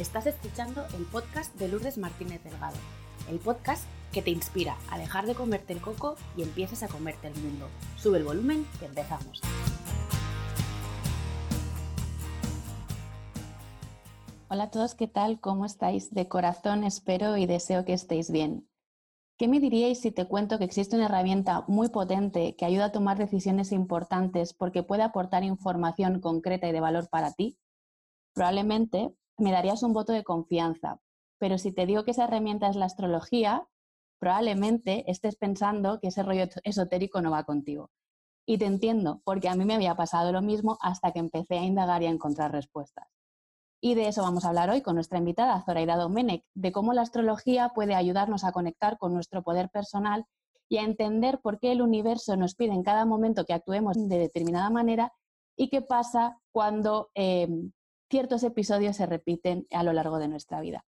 [0.00, 2.78] Estás escuchando el podcast de Lourdes Martínez Delgado,
[3.28, 3.84] el podcast
[4.14, 7.68] que te inspira a dejar de comerte el coco y empieces a comerte el mundo.
[7.96, 9.42] Sube el volumen que empezamos.
[14.48, 15.38] Hola a todos, ¿qué tal?
[15.38, 16.14] ¿Cómo estáis?
[16.14, 18.66] De corazón espero y deseo que estéis bien.
[19.36, 22.92] ¿Qué me diríais si te cuento que existe una herramienta muy potente que ayuda a
[22.92, 27.58] tomar decisiones importantes porque puede aportar información concreta y de valor para ti?
[28.32, 31.00] Probablemente me darías un voto de confianza,
[31.38, 33.66] pero si te digo que esa herramienta es la astrología,
[34.18, 37.90] probablemente estés pensando que ese rollo esotérico no va contigo.
[38.46, 41.64] Y te entiendo, porque a mí me había pasado lo mismo hasta que empecé a
[41.64, 43.08] indagar y a encontrar respuestas.
[43.82, 47.02] Y de eso vamos a hablar hoy con nuestra invitada, Zoraida Domenech, de cómo la
[47.02, 50.26] astrología puede ayudarnos a conectar con nuestro poder personal
[50.68, 54.18] y a entender por qué el universo nos pide en cada momento que actuemos de
[54.18, 55.12] determinada manera
[55.56, 57.72] y qué pasa cuando em,
[58.10, 60.84] ciertos episodios se repiten a lo largo de nuestra vida.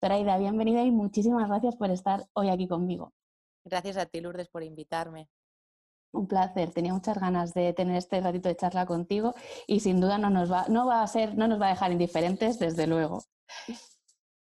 [0.00, 3.12] Zoraida, bienvenida y muchísimas gracias por estar hoy aquí conmigo.
[3.64, 5.28] Gracias a ti, Lourdes, por invitarme.
[6.12, 9.34] Un placer, tenía muchas ganas de tener este ratito de charla contigo
[9.66, 11.90] y sin duda no nos va, no va a ser, no nos va a dejar
[11.90, 13.24] indiferentes, desde luego.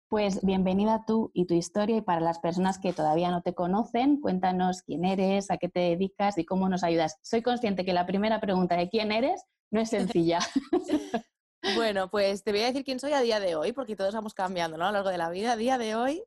[0.09, 4.21] Pues bienvenida tú y tu historia y para las personas que todavía no te conocen,
[4.21, 7.19] cuéntanos quién eres, a qué te dedicas y cómo nos ayudas.
[7.23, 10.39] Soy consciente que la primera pregunta de quién eres no es sencilla.
[11.77, 14.35] bueno, pues te voy a decir quién soy a día de hoy, porque todos vamos
[14.35, 14.85] cambiando ¿no?
[14.85, 15.53] a lo largo de la vida.
[15.53, 16.25] A día de hoy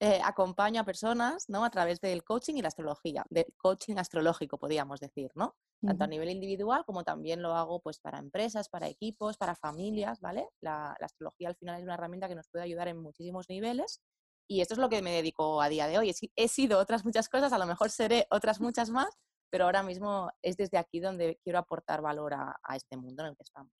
[0.00, 1.64] eh, acompaño a personas ¿no?
[1.64, 5.56] a través del coaching y la astrología, del coaching astrológico, podríamos decir, ¿no?
[5.80, 10.20] Tanto a nivel individual como también lo hago pues, para empresas, para equipos, para familias,
[10.20, 10.48] ¿vale?
[10.60, 14.00] La, astrología al final es una herramienta que nos puede ayudar en muchísimos niveles
[14.48, 16.12] y esto es lo que me dedico a día de hoy.
[16.34, 19.08] He, sido otras muchas cosas, a lo mejor seré otras muchas más,
[19.50, 23.36] pero ahora mismo es desde aquí donde quiero aportar valor a, este mundo en el
[23.36, 23.72] que estamos.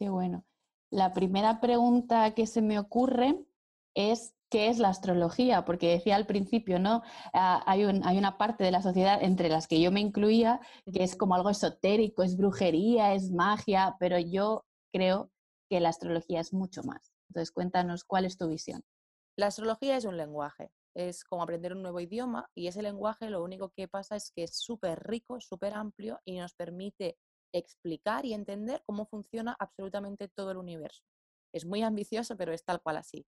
[0.00, 0.46] Qué bueno.
[0.90, 3.38] La primera pregunta que se me ocurre
[3.94, 7.02] es qué es la astrología, porque decía al principio, ¿no?
[7.34, 10.58] Ah, hay, hay, una parte de la sociedad entre las que yo me incluía
[10.90, 15.30] que es como algo esotérico, es brujería, es magia, pero yo creo
[15.68, 17.12] que la astrología es mucho más.
[17.28, 18.82] Entonces, cuéntanos cuál es tu visión.
[19.36, 23.44] La astrología es un lenguaje, es como aprender un nuevo idioma y ese lenguaje lo
[23.44, 27.18] único que pasa es que es súper rico, súper amplio y nos permite
[27.52, 31.02] explicar y entender cómo funciona absolutamente todo el universo.
[31.52, 33.26] Es muy ambicioso, pero es tal cual así.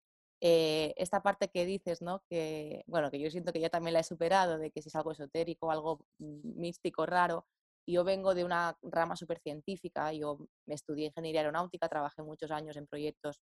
[0.42, 2.24] Eh, esta parte que dices, ¿no?
[2.30, 4.96] Que, bueno, que yo siento que ya también la he superado, de que si es
[4.96, 7.48] algo esotérico, algo mm, místico, raro.
[7.88, 12.88] Yo vengo de una rama súper científica, yo estudié ingeniería aeronáutica, trabajé muchos años en
[12.88, 13.42] proyectos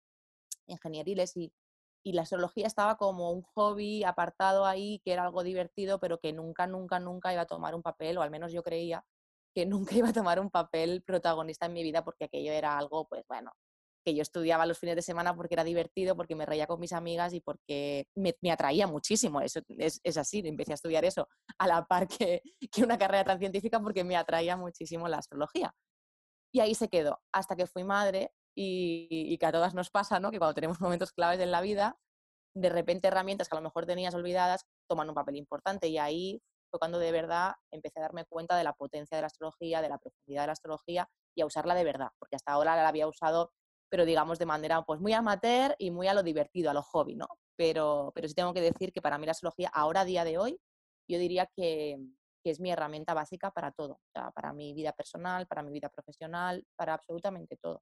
[0.67, 1.51] ingenieriles y,
[2.03, 6.33] y la astrología estaba como un hobby apartado ahí, que era algo divertido, pero que
[6.33, 9.05] nunca, nunca, nunca iba a tomar un papel, o al menos yo creía
[9.57, 13.07] que nunca iba a tomar un papel protagonista en mi vida porque aquello era algo,
[13.07, 13.51] pues bueno,
[14.05, 16.93] que yo estudiaba los fines de semana porque era divertido, porque me reía con mis
[16.93, 19.41] amigas y porque me, atraía muchísimo.
[19.41, 22.43] Eso es, es, así, empecé a estudiar eso a la par que,
[22.83, 25.73] una carrera tan científica porque me atraía muchísimo la astrología.
[26.53, 30.19] Y ahí se quedó, hasta que fui madre y, y que a todas nos pasa,
[30.19, 30.29] ¿no?
[30.29, 31.97] Que cuando tenemos momentos claves en la vida,
[32.55, 36.41] de repente herramientas que a lo mejor tenías olvidadas toman un papel importante y ahí
[36.69, 39.89] fue cuando de verdad empecé a darme cuenta de la potencia de la astrología, de
[39.89, 43.07] la profundidad de la astrología y a usarla de verdad, porque hasta ahora la había
[43.07, 43.51] usado
[43.89, 47.15] pero digamos de manera pues muy amateur y muy a lo divertido, a lo hobby,
[47.15, 47.27] ¿no?
[47.55, 50.37] Pero, pero sí tengo que decir que para mí la astrología, ahora a día de
[50.37, 50.59] hoy,
[51.07, 51.97] yo diría que,
[52.43, 53.99] que es mi herramienta básica para todo,
[54.35, 57.81] para mi vida personal, para mi vida profesional, para absolutamente todo.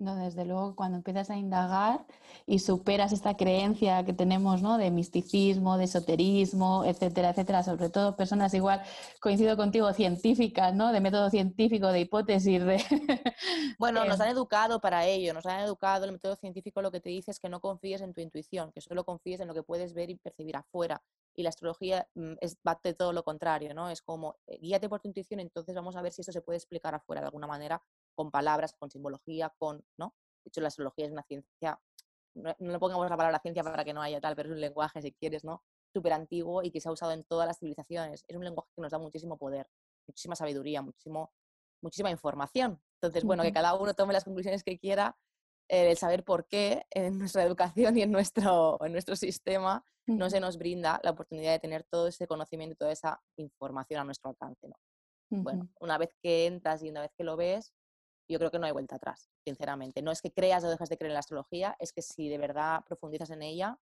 [0.00, 2.04] No, desde luego, cuando empiezas a indagar
[2.46, 4.76] y superas esta creencia que tenemos, ¿no?
[4.76, 8.82] De misticismo, de esoterismo, etcétera, etcétera, sobre todo personas igual,
[9.20, 10.90] coincido contigo, científicas, ¿no?
[10.92, 12.82] De método científico, de hipótesis, de...
[13.78, 17.10] Bueno, nos han educado para ello, nos han educado, el método científico lo que te
[17.10, 19.94] dice es que no confíes en tu intuición, que solo confíes en lo que puedes
[19.94, 21.02] ver y percibir afuera.
[21.36, 23.90] Y la astrología mm, es de todo lo contrario, ¿no?
[23.90, 26.58] Es como, eh, guíate por tu intuición, entonces vamos a ver si eso se puede
[26.58, 27.82] explicar afuera de alguna manera
[28.14, 30.14] con palabras, con simbología, con, ¿no?
[30.44, 31.80] De hecho, la astrología es una ciencia,
[32.34, 35.02] no, le pongamos la palabra ciencia para que no haya tal, pero es un lenguaje,
[35.02, 35.62] si quieres, ¿no?
[35.92, 38.24] Súper antiguo y que se ha usado en todas las civilizaciones.
[38.26, 39.68] Es un lenguaje que nos da muchísimo poder,
[40.06, 41.32] muchísima sabiduría, muchísimo,
[41.82, 42.80] muchísima información.
[43.00, 45.16] Entonces, bueno, que cada uno tome las conclusiones que quiera,
[45.68, 50.28] eh, el saber por qué en nuestra educación y en nuestro, en nuestro sistema no
[50.30, 54.04] se nos brinda la oportunidad de tener todo ese conocimiento y toda esa información a
[54.04, 54.68] nuestro alcance.
[54.68, 54.76] ¿no?
[55.30, 57.72] Bueno, una vez que entras y una vez que lo ves,
[58.28, 60.02] yo creo que no hay vuelta atrás, sinceramente.
[60.02, 62.38] No es que creas o dejes de creer en la astrología, es que si de
[62.38, 63.78] verdad profundizas en ella,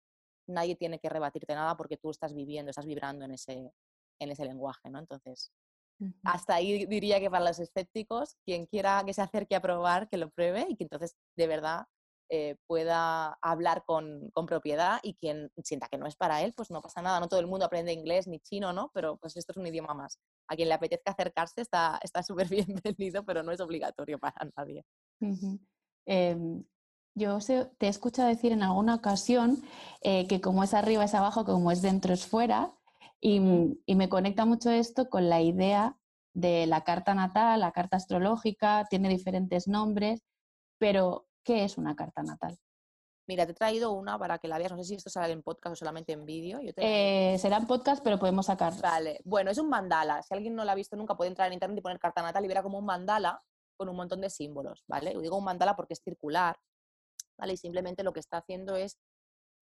[0.46, 3.72] nadie tiene que rebatirte nada porque tú estás viviendo, estás vibrando en ese,
[4.19, 4.99] en ese lenguaje, ¿no?
[4.99, 5.52] Entonces,
[6.25, 10.17] hasta ahí diría que para los escépticos, quien quiera que se acerque a probar, que
[10.17, 11.87] lo pruebe y que entonces de verdad
[12.32, 16.81] eh, pueda hablar con, propiedad y quien sienta que no es para él, pues no
[16.81, 17.19] pasa nada.
[17.19, 18.93] No todo el mundo aprende inglés ni chino, ¿no?
[18.94, 20.21] Pero pues esto es un idioma más.
[20.49, 24.85] A quien le apetezca acercarse está súper bienvenido, pero no es obligatorio para nadie.
[26.06, 26.65] Em,
[27.17, 27.38] yo
[27.79, 29.61] te he escuchado decir en alguna ocasión
[30.00, 32.73] eh, que como es arriba es abajo, como es dentro es fuera,
[33.21, 35.99] y, y me conecta mucho esto con la idea
[36.32, 40.23] de la carta natal, la carta astrológica, tiene diferentes nombres,
[40.79, 42.58] pero ¿Qué es una carta natal?
[43.26, 44.72] Mira, te he traído una para que la veas.
[44.72, 46.58] No sé si esto sale en podcast o solamente en vídeo.
[46.76, 48.72] Eh, será en podcast, pero podemos sacar.
[48.81, 49.20] Vale.
[49.25, 50.20] Bueno, es un mandala.
[50.22, 52.44] Si alguien no lo ha visto nunca, puede entrar en internet y poner carta natal
[52.44, 53.40] y verá como un mandala
[53.76, 55.16] con un montón de símbolos, ¿vale?
[55.22, 56.58] Digo un mandala porque es circular,
[57.38, 57.54] ¿vale?
[57.54, 58.98] Y simplemente lo que está haciendo es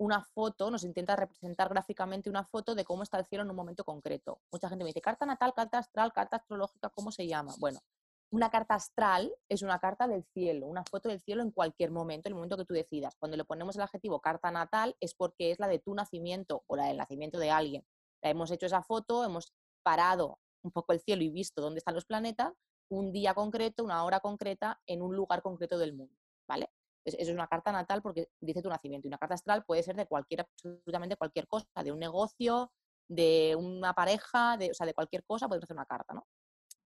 [0.01, 3.57] una foto, nos intenta representar gráficamente una foto de cómo está el cielo en un
[3.57, 4.41] momento concreto.
[4.51, 7.55] Mucha gente me dice, carta natal, carta astral, carta astrológica, ¿cómo se llama?
[7.59, 7.81] Bueno,
[8.31, 12.29] una carta astral es una carta del cielo, una foto del cielo en cualquier momento,
[12.29, 13.15] en el momento que tú decidas.
[13.19, 16.77] Cuando le ponemos el adjetivo carta natal es porque es la de tu nacimiento o
[16.77, 17.85] la del nacimiento de alguien.
[18.23, 19.53] La hemos hecho esa foto, hemos
[19.83, 22.53] parado un poco el cielo y visto dónde están los planetas,
[22.91, 26.15] un día concreto, una hora concreta, en un lugar concreto del mundo,
[26.49, 26.71] ¿vale?
[27.05, 29.07] eso es una carta natal porque dice tu nacimiento.
[29.07, 32.71] Y una carta astral puede ser de cualquier, absolutamente cualquier cosa, de un negocio,
[33.09, 36.27] de una pareja, de, o sea, de cualquier cosa, puede ser una carta, ¿no?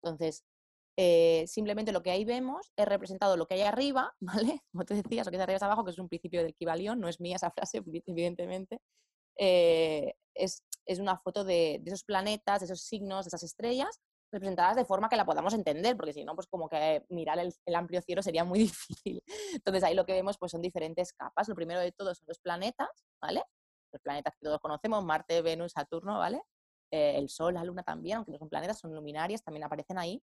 [0.03, 0.45] Entonces,
[0.97, 4.63] eh, simplemente lo que ahí vemos es representado lo que hay arriba, ¿vale?
[4.73, 7.01] Como te decías, lo que hay arriba es abajo, que es un principio del Kibalión,
[7.01, 8.81] no es mía esa frase, evidentemente.
[9.39, 10.63] Eh, es,
[10.99, 14.01] una foto de, esos planetas, de esos signos, de esas estrellas,
[14.33, 17.53] representadas de forma que la podamos entender, porque si no, pues como que mirar el,
[17.75, 19.23] amplio cielo sería muy difícil.
[19.53, 21.49] Entonces ahí lo que vemos pues son diferentes capas.
[21.49, 22.89] Lo primero de todo son los planetas,
[23.21, 23.43] ¿vale?
[23.93, 26.43] Los planetas que todos conocemos, Marte, Venus, Saturno, ¿vale?
[26.91, 30.23] Eh, el Sol, la Luna también, aunque no son planetas, son luminarias, también aparecen ahí.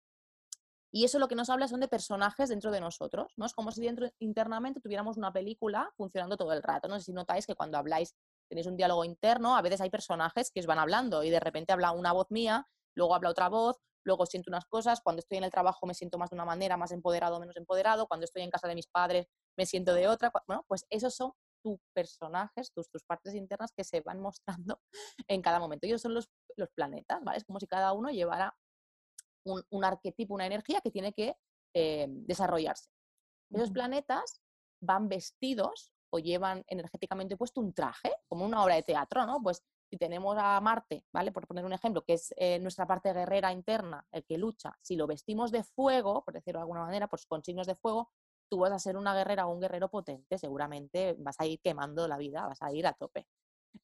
[0.92, 3.46] Y eso lo que nos habla son de personajes dentro de nosotros, ¿no?
[3.46, 6.88] Es como si dentro internamente tuviéramos una película funcionando todo el rato.
[6.88, 8.14] No sé si notáis que cuando habláis
[8.48, 11.72] tenéis un diálogo interno, a veces hay personajes que os van hablando y de repente
[11.72, 12.66] habla una voz mía,
[12.96, 16.18] luego habla otra voz, luego siento unas cosas, cuando estoy en el trabajo me siento
[16.18, 19.26] más de una manera, más empoderado, menos empoderado, cuando estoy en casa de mis padres
[19.56, 20.32] me siento de otra.
[20.46, 21.32] Bueno, pues esos son
[21.62, 24.80] tus personajes, tus, tus partes internas que se van mostrando
[25.28, 25.86] en cada momento.
[25.86, 27.38] Ellos son los, los planetas, ¿vale?
[27.38, 28.56] Es como si cada uno llevara
[29.44, 31.36] un, arquetipo, una energía que tiene que
[31.74, 32.90] eh, desarrollarse.
[33.50, 34.40] Esos planetas
[34.80, 39.40] van vestidos o llevan energéticamente puesto un traje, como una obra de teatro, ¿no?
[39.42, 41.32] Pues si tenemos a Marte, ¿vale?
[41.32, 44.96] Por poner un ejemplo, que es eh, nuestra parte guerrera interna, el que lucha, si
[44.96, 48.10] lo vestimos de fuego, por decirlo de alguna manera, pues con signos de fuego,
[48.48, 52.06] tú vas a ser una guerrera o un guerrero potente, seguramente vas a ir quemando
[52.08, 53.26] la vida, vas a ir a tope.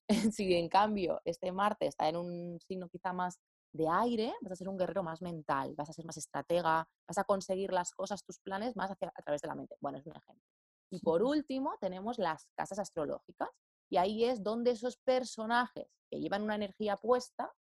[0.32, 3.40] si en cambio este Marte está en un signo quizá más
[3.76, 7.18] de aire, vas a ser un guerrero más mental, vas a ser más estratega, vas
[7.18, 9.76] a conseguir las cosas, tus planes más a través de la mente.
[9.80, 10.44] Bueno, es un ejemplo.
[10.90, 13.50] Y por último, tenemos las casas astrológicas.
[13.90, 17.52] Y ahí es donde esos personajes que llevan una energía puesta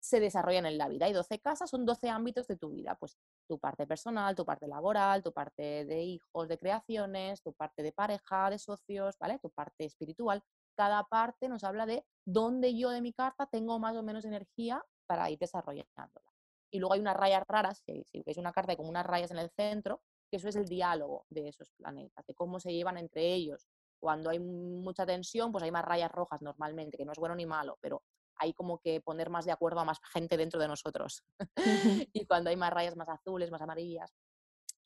[0.00, 1.06] se desarrollan en la vida.
[1.06, 2.96] Hay 12 casas, son 12 ámbitos de tu vida.
[2.98, 3.16] Pues
[3.48, 7.92] tu parte personal, tu parte laboral, tu parte de hijos, de creaciones, tu parte de
[7.92, 9.38] pareja, de socios, ¿vale?
[9.40, 10.42] Tu parte espiritual.
[10.76, 14.84] Cada parte nos habla de dónde yo de mi carta tengo más o menos energía
[15.06, 16.32] para ir desarrollándola.
[16.70, 19.38] Y luego hay unas rayas raras, si, si veis una carta con unas rayas en
[19.38, 23.32] el centro, que eso es el diálogo de esos planetas, de cómo se llevan entre
[23.32, 23.68] ellos.
[23.98, 27.46] Cuando hay mucha tensión, pues hay más rayas rojas normalmente, que no es bueno ni
[27.46, 28.02] malo, pero
[28.38, 31.22] hay como que poner más de acuerdo a más gente dentro de nosotros.
[32.12, 34.12] y cuando hay más rayas más azules, más amarillas,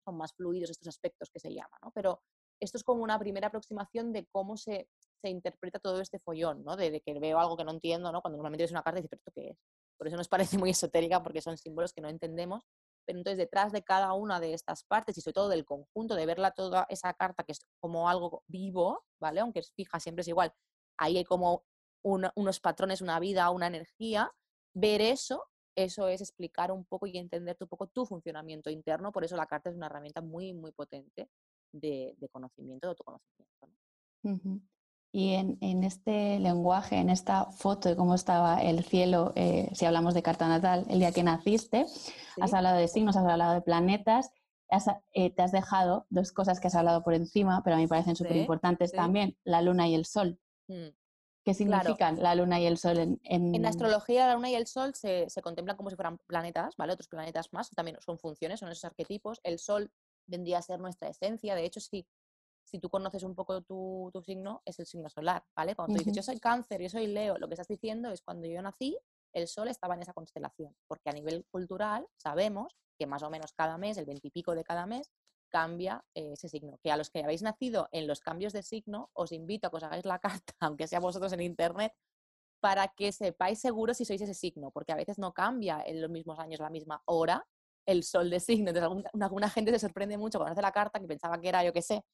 [0.04, 1.90] son más fluidos estos aspectos que se llaman, ¿no?
[1.92, 2.22] Pero
[2.60, 4.88] esto es como una primera aproximación de cómo se,
[5.20, 6.76] se interpreta todo este follón, ¿no?
[6.76, 8.20] De, que veo algo que no entiendo, ¿no?
[8.22, 9.58] Cuando normalmente es una carta y dices, ¿pero esto qué es?
[10.00, 12.64] Por eso nos parece muy esotérica porque son símbolos que no entendemos.
[13.04, 16.24] Pero entonces detrás de cada una de estas partes y sobre todo del conjunto, de
[16.24, 19.40] verla toda esa carta que es como algo vivo, ¿vale?
[19.40, 20.54] Aunque es fija, siempre es igual.
[20.96, 21.66] Ahí hay como
[22.02, 24.32] unos patrones, una vida, una energía.
[24.72, 25.44] Ver eso,
[25.76, 29.12] eso es explicar un poco y entender un poco tu funcionamiento interno.
[29.12, 31.28] Por eso la carta es una herramienta muy, muy potente
[31.72, 33.66] de, conocimiento, de autoconocimiento.
[34.22, 34.62] ¿no?
[35.12, 40.14] Y en, este lenguaje, en esta foto de cómo estaba el cielo, eh, si hablamos
[40.14, 41.86] de carta natal, el día que naciste,
[42.40, 44.30] has hablado de signos, has hablado de planetas,
[45.12, 47.88] eh, te has dejado dos cosas que has hablado por encima, pero a mí me
[47.88, 50.38] parecen súper importantes también, la luna y el sol.
[50.68, 50.90] Mm.
[51.42, 53.62] ¿Qué significan la luna y el sol en, en...
[53.62, 56.92] la astrología, la luna y el sol se, se, contemplan como si fueran planetas, ¿vale?
[56.92, 59.40] Otros planetas más, también son funciones, son esos arquetipos.
[59.42, 59.90] El sol
[60.26, 61.54] vendría a ser nuestra esencia.
[61.54, 62.06] De hecho, sí,
[62.70, 65.74] si tú conoces un poco tu, signo, es el signo solar, ¿vale?
[65.74, 68.46] Cuando tú dices, yo soy cáncer, yo soy Leo, lo que estás diciendo es cuando
[68.46, 68.96] yo nací,
[69.32, 73.52] el sol estaba en esa constelación, porque a nivel cultural sabemos que más o menos
[73.52, 75.10] cada mes, el veintipico de cada mes,
[75.48, 76.78] cambia eh, ese signo.
[76.82, 79.76] Que a los que habéis nacido en los cambios de signo, os invito a que
[79.78, 81.92] os hagáis la carta, aunque sea vosotros en internet,
[82.60, 86.10] para que sepáis seguro si sois ese signo, porque a veces no cambia en los
[86.10, 87.44] mismos años, la misma hora,
[87.86, 88.70] el sol de signo.
[88.70, 91.72] Entonces, alguna, gente se sorprende mucho cuando hace la carta que pensaba que era, yo
[91.72, 92.04] qué sé,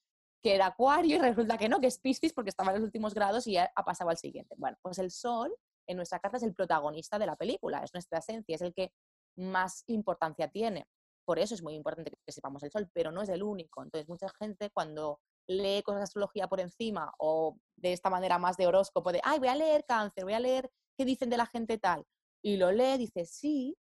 [0.47, 3.15] que era Acuario y resulta que no, que es Piscis porque estaba en los últimos
[3.15, 4.55] grados y ya ha pasado al siguiente.
[4.57, 5.53] Bueno, pues el sol
[5.88, 8.93] en nuestra carta es el protagonista de la película, es nuestra esencia, es el que
[9.35, 10.87] más importancia tiene.
[11.25, 13.83] Por eso es muy importante que sepamos el sol, pero no es el único.
[13.83, 18.57] Entonces, mucha gente cuando lee cosas de astrología por encima o de esta manera más
[18.57, 21.47] de horóscopo, de, ay, voy a leer cáncer, voy a leer qué dicen de la
[21.47, 22.07] gente tal,
[22.41, 23.76] y lo lee, dice, sí,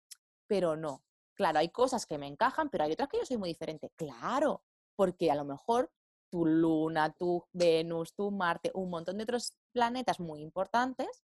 [0.47, 1.03] pero no.
[1.35, 3.91] Claro, hay cosas que me encajan, pero hay otras que yo soy muy diferente.
[3.97, 4.63] Claro,
[4.95, 5.91] porque a lo mejor
[6.33, 11.23] tu luna, tu Venus, tu Marte, un montón de otros planetas muy importantes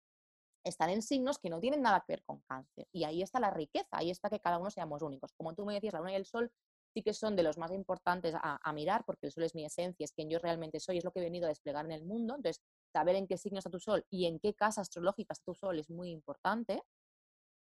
[0.65, 2.89] están en signos que no tienen nada que ver con cáncer.
[2.91, 5.31] Y ahí está la riqueza, ahí está que cada uno seamos únicos.
[5.37, 6.51] Como tú me decías, la luna y el sol
[6.93, 10.03] sí que son de los más importantes a, mirar, porque el sol es mi esencia,
[10.03, 12.35] es quien yo realmente soy, es lo que he venido a desplegar en el mundo.
[12.35, 12.61] Entonces,
[12.91, 15.79] saber en qué signo está tu sol y en qué casa astrológica está tu sol
[15.79, 16.83] es muy importante.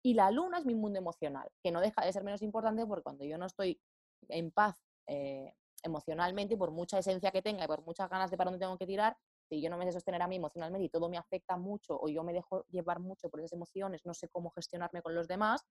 [0.04, 3.02] Y la luna es mi mundo emocional, que no deja de ser menos importante porque
[3.02, 3.80] cuando yo no estoy
[4.28, 8.51] en paz eh, emocionalmente, por mucha esencia que tenga y por muchas ganas de para
[8.51, 9.17] dónde tengo que tirar,
[9.49, 12.09] si yo no me sé sostener a mí emocionalmente y todo me afecta mucho o
[12.09, 15.65] yo me dejo llevar mucho por esas emociones, no sé cómo gestionarme con los demás,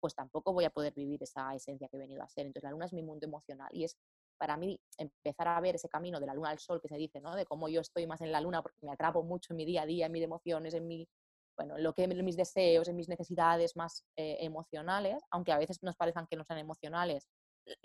[0.00, 2.46] pues tampoco voy a poder vivir esa esencia que he venido a ser.
[2.46, 3.96] Entonces la luna es mi mundo emocional y es
[4.38, 7.20] para mí empezar a ver ese camino de la luna al sol que se dice,
[7.20, 7.34] ¿no?
[7.34, 9.82] De cómo yo estoy más en la luna porque me atrapo mucho en mi día
[9.82, 11.08] a día, en mis emociones, en mi,
[11.56, 15.96] bueno, lo que mis deseos, en mis necesidades más eh, emocionales, aunque a veces nos
[15.96, 17.26] parezcan que no sean emocionales,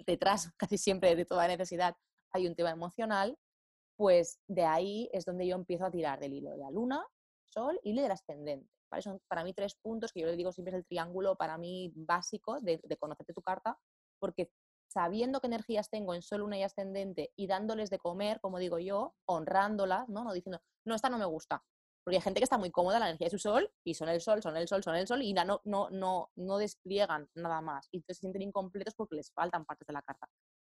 [0.06, 1.96] detrás casi siempre de toda necesidad
[2.34, 3.38] hay un tema emocional
[4.02, 7.06] pues de ahí es donde yo empiezo a tirar del hilo de la luna,
[7.54, 8.68] sol y del ascendente.
[9.00, 11.94] Son para mí tres puntos que yo le digo siempre es el triángulo para mí
[11.96, 13.78] básico de, conocerte tu carta,
[14.20, 14.50] porque
[14.88, 18.80] sabiendo qué energías tengo en sol, luna y ascendente y dándoles de comer, como digo
[18.80, 20.24] yo, honrándolas, ¿no?
[20.24, 21.64] No diciendo, no, esta no me gusta.
[22.04, 24.10] Porque hay gente que está muy cómoda en la energía de su sol y son
[24.10, 27.62] el sol, son el sol, son el sol y no, no, no, no despliegan nada
[27.62, 27.88] más.
[27.92, 30.28] Y entonces se sienten incompletos porque les faltan partes de la carta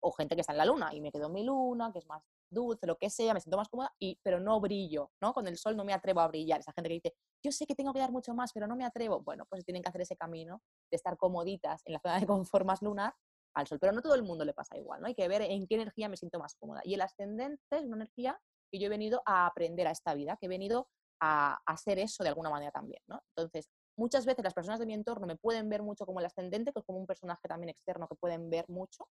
[0.02, 2.08] o gente que está en la luna y me quedo en mi luna, que es
[2.08, 5.34] más dulce, lo que sea, me siento más cómoda, y, pero no brillo, ¿no?
[5.34, 6.60] Con el sol no me atrevo a brillar.
[6.60, 7.14] Esa gente que dice,
[7.44, 9.22] yo sé que tengo que dar mucho más, pero no me atrevo.
[9.22, 12.66] Bueno, pues tienen que hacer ese camino de estar comoditas en la zona de confort
[12.66, 13.14] más lunar
[13.54, 15.08] al sol, pero no todo el mundo le pasa igual, ¿no?
[15.08, 16.82] Hay que ver en qué energía me siento más cómoda.
[16.84, 18.40] Y el ascendente es una energía
[18.72, 20.88] que yo he venido a aprender a esta vida, que he venido
[21.22, 23.22] a, hacer eso de alguna manera también, ¿no?
[23.30, 26.74] Entonces, muchas veces las personas de mi entorno me pueden ver mucho como el ascendente,
[26.74, 29.08] que es como un personaje también externo que pueden ver mucho,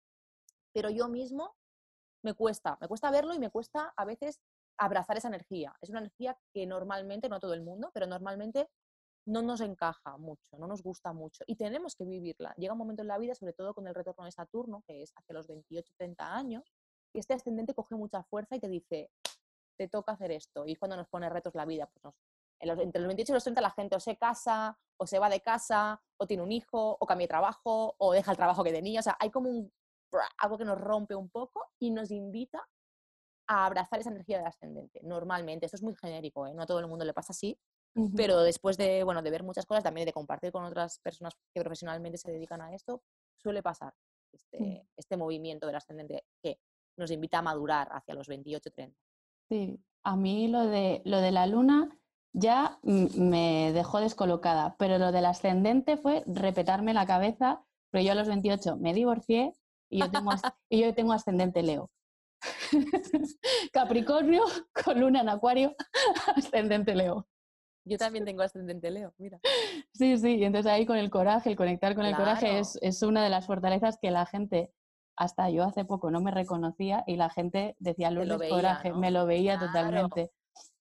[0.73, 1.55] pero yo mismo
[2.23, 4.39] me cuesta, me cuesta verlo y me cuesta a veces
[4.77, 5.75] abrazar esa energía.
[5.81, 8.69] Es una energía que normalmente, no todo el mundo, pero normalmente
[9.27, 12.53] no nos encaja mucho, no nos gusta mucho y tenemos que vivirla.
[12.57, 15.11] Llega un momento en la vida, sobre todo con el retorno de Saturno, que es
[15.15, 16.63] hacia los 28, 30 años,
[17.13, 19.09] y este ascendente coge mucha fuerza y te dice,
[19.77, 20.65] te toca hacer esto.
[20.65, 22.13] Y cuando nos pone retos la vida, pues
[22.59, 25.41] entre los 28 y los 30 la gente o se casa, o se va de
[25.41, 28.99] casa, o tiene un hijo, o cambia de trabajo, o deja el trabajo que tenía.
[28.99, 29.71] O sea, hay como un
[30.37, 32.65] algo que nos rompe un poco y nos invita
[33.47, 35.01] a abrazar esa energía del ascendente.
[35.03, 36.53] Normalmente, esto es muy genérico, ¿eh?
[36.53, 37.59] no a todo el mundo le pasa así,
[38.15, 41.61] pero después de, bueno, de ver muchas cosas, también de compartir con otras personas que
[41.61, 43.01] profesionalmente se dedican a esto,
[43.37, 43.93] suele pasar
[44.33, 44.87] este, mm.
[44.97, 46.59] este movimiento del ascendente que
[46.97, 48.93] nos invita a madurar hacia los 28-30.
[49.49, 51.89] Sí, a mí lo de, lo de la luna
[52.33, 58.15] ya me dejó descolocada, pero lo del ascendente fue repetarme la cabeza, pero yo a
[58.15, 59.53] los 28 me divorcié
[59.89, 60.31] y yo tengo,
[60.69, 61.89] y yo tengo ascendente Leo.
[63.73, 64.43] Capricornio
[64.83, 65.75] con luna en Acuario,
[66.35, 67.27] ascendente Leo.
[67.85, 69.39] Yo también tengo ascendente Leo, mira.
[69.93, 73.03] Sí, sí, y entonces ahí con el coraje, el conectar con el coraje es, es,
[73.03, 74.73] una de las fortalezas que la gente,
[75.17, 79.25] hasta yo hace poco no me reconocía y la gente decía, Lourdes, coraje, me lo
[79.25, 80.31] veía totalmente.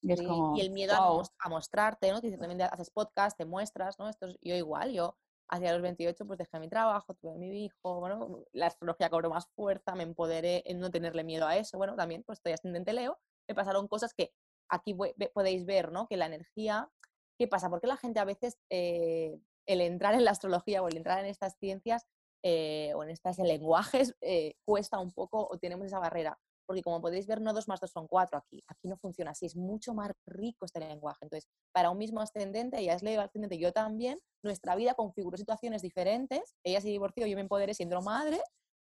[0.01, 0.95] Y, es como, y el miedo
[1.39, 2.21] a, mostrarte, ¿no?
[2.21, 4.09] Que también haces podcast, te muestras, ¿no?
[4.09, 5.17] Esto yo igual, yo
[5.49, 9.47] hacia los 28 pues dejé mi trabajo, tuve mi hijo, bueno, la astrología cobró más
[9.55, 13.19] fuerza, me empoderé en no tenerle miedo a eso, bueno, también pues estoy ascendente Leo,
[13.47, 14.33] me pasaron cosas que
[14.69, 14.97] aquí
[15.35, 16.09] podéis ver, ¿no?
[16.09, 16.91] Que la energía,
[17.39, 17.69] ¿qué pasa?
[17.69, 21.27] Porque la gente a veces, eh, el entrar en la astrología o el entrar en
[21.27, 22.07] estas ciencias
[22.45, 26.39] eh, o en estos lenguajes eh, cuesta un poco o tenemos esa barrera?
[26.67, 28.63] porque como podéis ver, no 2 más 2 son 4 aquí.
[28.69, 31.19] Aquí no funciona así, es mucho más rico este lenguaje.
[31.23, 35.83] Entonces, para un mismo ascendente, ella es Leo, ascendente, yo también, nuestra vida configuró situaciones
[35.83, 36.55] diferentes.
[36.65, 38.41] Ella se divorció, yo me empoderé siendo madre,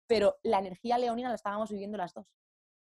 [0.08, 2.26] pero la energía leonina la estábamos viviendo las dos.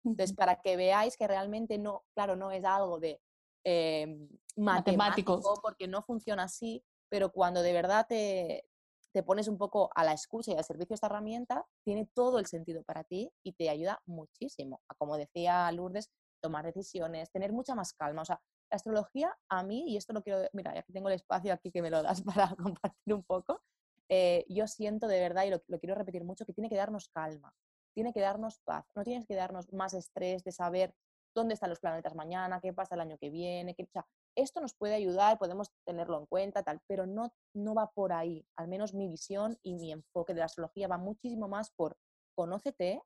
[0.03, 3.21] Entonces, para que veáis que realmente no, claro, no es algo de
[3.65, 8.65] em, matemático, porque no funciona así, pero cuando de verdad te,
[9.13, 12.39] te pones un poco a la escucha y al servicio de esta herramienta, tiene todo
[12.39, 16.09] el sentido para ti y te ayuda muchísimo a, como decía Lourdes,
[16.41, 18.21] tomar decisiones, tener mucha más calma.
[18.21, 21.15] O sea, la astrología a mí, y esto lo quiero, mira, ya que tengo el
[21.15, 22.21] espacio aquí que me lo das
[22.53, 23.61] para compartir un poco,
[24.09, 27.53] eh, yo siento de verdad, y lo, quiero repetir mucho, que tiene que darnos calma,
[27.93, 30.93] tiene que darnos paz, no tienes que darnos más estrés de saber
[31.35, 34.05] dónde están los planetas mañana, qué pasa el año que viene, qué, o sea,
[34.41, 38.45] esto nos puede ayudar, podemos tenerlo en cuenta, tal, pero no, no va por ahí.
[38.55, 41.97] Al menos mi visión y mi enfoque de la astrología va muchísimo más por
[42.35, 43.01] conócete,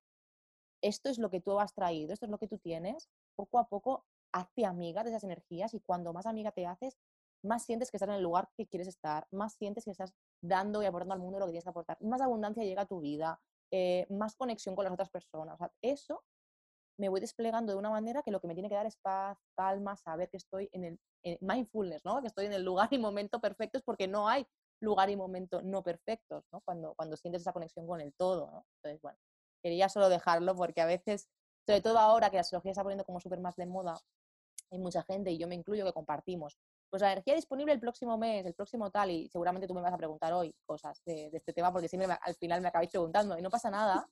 [0.82, 3.68] esto es lo que tú has traído, esto es lo que tú tienes, poco a
[3.68, 6.98] poco hazte amiga de esas energías y cuando más amiga te haces,
[7.44, 10.82] más sientes que estás en el lugar que quieres estar, más sientes que estás dando
[10.82, 13.40] y aportando al mundo lo que tienes que aportar, más abundancia llega a tu vida,
[13.72, 15.58] eh, más conexión con las otras personas.
[15.82, 16.24] eso
[16.98, 19.38] me voy desplegando de una manera que lo que me tiene que dar es paz,
[19.56, 20.84] calma, saber que estoy en
[21.24, 22.22] el mindfulness, ¿no?
[22.22, 24.46] que estoy en el lugar y momento perfectos porque no hay
[24.84, 26.62] lugar y momento no perfectos, ¿no?
[26.62, 28.66] Cuando, cuando sientes esa conexión con el todo, ¿no?
[28.76, 29.18] Entonces, bueno,
[29.64, 31.30] quería solo dejarlo porque a veces,
[31.66, 33.98] sobre todo ahora que la astrología está poniendo como súper más de moda,
[34.72, 36.58] hay mucha gente, y yo me incluyo, que compartimos.
[36.90, 39.94] Pues la energía disponible el próximo mes, el próximo tal, y seguramente tú me vas
[39.94, 43.42] a preguntar hoy cosas de, este tema, porque siempre al final me acabáis preguntando, y
[43.42, 44.08] no pasa nada,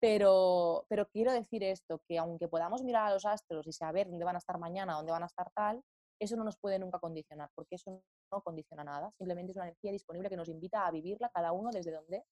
[0.00, 4.24] pero, pero quiero decir esto, que aunque podamos mirar a los astros y saber dónde
[4.24, 5.82] van a estar mañana, dónde van a estar tal,
[6.18, 8.02] eso no nos puede nunca condicionar, porque eso
[8.32, 11.70] no condiciona nada, simplemente es una energía disponible que nos invita a vivirla cada uno
[11.70, 12.24] desde donde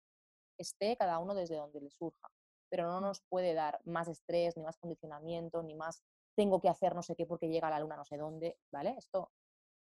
[0.59, 2.29] esté, cada uno desde donde le surja,
[2.71, 6.03] pero no nos puede dar más estrés, ni más condicionamiento, ni más
[6.37, 8.95] tengo que hacer no sé qué porque llega la luna no sé dónde, ¿vale?
[8.99, 9.31] Esto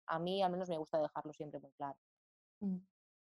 [0.09, 1.99] a mí al menos me gusta dejarlo siempre muy claro.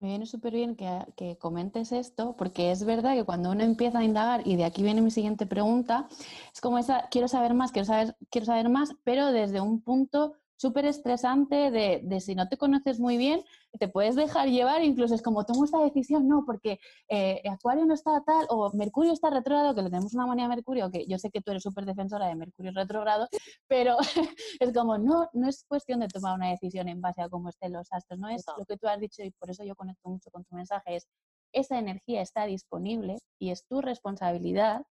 [0.03, 4.05] Me viene súper bien que, comentes esto, porque es verdad que cuando uno empieza a
[4.05, 6.09] indagar, y de aquí viene mi siguiente pregunta,
[6.53, 10.35] es como esa, quiero saber más, quiero saber, quiero saber más, pero desde un punto
[10.63, 13.43] súper estresante de, si no te conoces muy bien,
[13.81, 16.79] te puedes dejar llevar, incluso es como tomo esta decisión, no, porque
[17.09, 20.49] eh, Acuario no está tal, o Mercurio está retrógrado, que le tenemos una manía a
[20.49, 23.29] Mercurio, que yo sé que tú eres súper defensora de Mercurio retrógrado,
[23.67, 23.97] pero
[24.61, 27.73] es como, no, no es cuestión de tomar una decisión en base a cómo estén
[27.73, 30.31] los astros, no es lo que tú has dicho y por eso yo conecto mucho
[30.31, 31.09] con tu mensaje, es
[31.53, 34.87] esa energía está disponible y es tu responsabilidad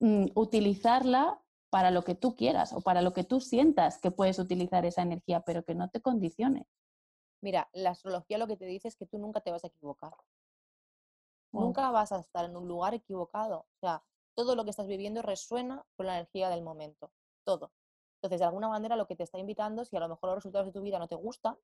[0.00, 1.41] mm, utilizarla
[1.72, 5.00] para lo que tú quieras o para lo que tú sientas que puedes utilizar esa
[5.00, 6.68] energía, pero que no te condicione.
[7.40, 10.12] Mira, la astrología lo que te dice es que tú nunca te vas a equivocar.
[11.50, 13.60] Nunca vas a estar en un lugar equivocado.
[13.60, 14.04] O sea,
[14.34, 17.10] todo lo que estás viviendo resuena con la energía del momento.
[17.42, 17.72] Todo.
[18.16, 20.66] Entonces, de alguna manera, lo que te está invitando, si a lo mejor los resultados
[20.66, 21.56] de tu vida no te gustan,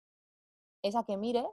[0.83, 1.44] es a que mires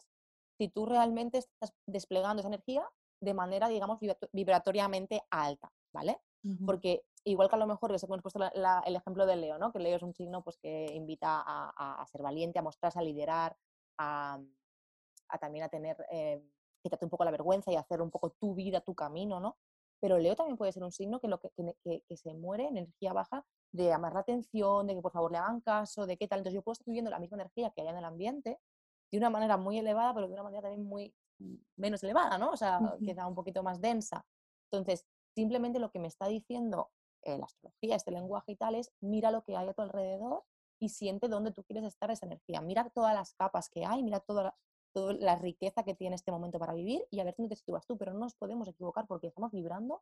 [0.57, 2.89] si tú realmente estás desplegando esa energía
[3.19, 3.99] de manera, digamos,
[4.31, 6.21] vibratoriamente alta, ¿vale?
[6.65, 9.71] Porque igual que a lo mejor, les hemos puesto el ejemplo de Leo, ¿no?
[9.71, 13.57] Que Leo es un signo pues, que invita a, ser valiente, a mostrarse, a liderar,
[13.97, 14.39] a,
[15.39, 16.41] también a tener, eh,
[16.81, 19.57] quitarte un poco la vergüenza y hacer un poco tu vida, tu camino, ¿no?
[19.99, 21.49] Pero Leo también puede ser un signo que, lo que,
[21.83, 25.39] que, se muere en energía baja de amar la atención, de que por favor le
[25.39, 26.39] hagan caso, de qué tal.
[26.39, 28.59] Entonces yo puedo estar viviendo la misma energía que hay en el ambiente
[29.11, 31.13] de una manera muy elevada, pero de una manera también muy
[31.75, 32.51] menos elevada, ¿no?
[32.51, 34.25] O sea, queda un poquito más densa.
[34.71, 36.91] Entonces, simplemente lo que me está diciendo
[37.25, 40.43] eh, la astrología, este lenguaje y tal, es mira lo que hay a tu alrededor
[40.79, 42.61] y siente dónde tú quieres estar esa energía.
[42.61, 44.55] Mira todas las capas que hay, mira toda la,
[45.13, 47.97] la riqueza que tiene este momento para vivir y a ver dónde te sitúas tú,
[47.97, 50.01] pero no nos podemos equivocar porque estamos vibrando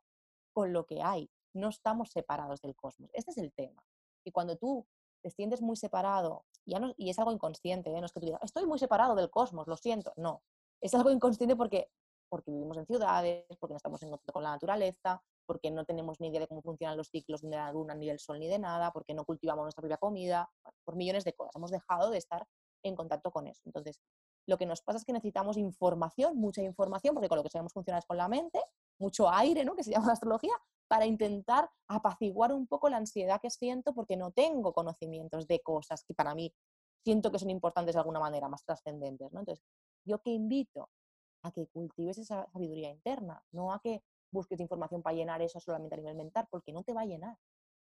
[0.52, 3.10] con lo que hay, no estamos separados del cosmos.
[3.12, 3.84] Este es el tema.
[4.24, 4.86] Y cuando tú
[5.22, 8.00] te sientes muy separado, ya no, y es algo inconsciente, ¿eh?
[8.00, 10.42] no es que tú digas, estoy muy separado del cosmos, lo siento, no.
[10.80, 11.90] Es algo inconsciente porque,
[12.28, 16.20] porque vivimos en ciudades, porque no estamos en contacto con la naturaleza, porque no tenemos
[16.20, 18.48] ni idea de cómo funcionan los ciclos ni de la luna, ni del sol, ni
[18.48, 20.50] de nada, porque no cultivamos nuestra propia comida,
[20.84, 21.56] por millones de cosas.
[21.56, 22.46] Hemos dejado de estar
[22.82, 23.62] en contacto con eso.
[23.64, 24.00] Entonces,
[24.46, 27.72] lo que nos pasa es que necesitamos información, mucha información, porque con lo que sabemos
[27.72, 28.60] funcionar es con la mente,
[28.98, 29.74] mucho aire, ¿no?
[29.74, 30.54] que se llama astrología,
[30.86, 36.04] para intentar apaciguar un poco la ansiedad que siento porque no tengo conocimientos de cosas
[36.04, 36.54] que para mí
[37.02, 39.32] siento que son importantes de alguna manera, más trascendentes.
[39.32, 39.40] ¿no?
[39.40, 39.64] Entonces,
[40.04, 40.90] yo que invito
[41.42, 44.02] a que cultives esa sabiduría interna, no a que
[44.34, 47.38] busques información para llenar eso solamente a nivel mental, porque no te va a llenar.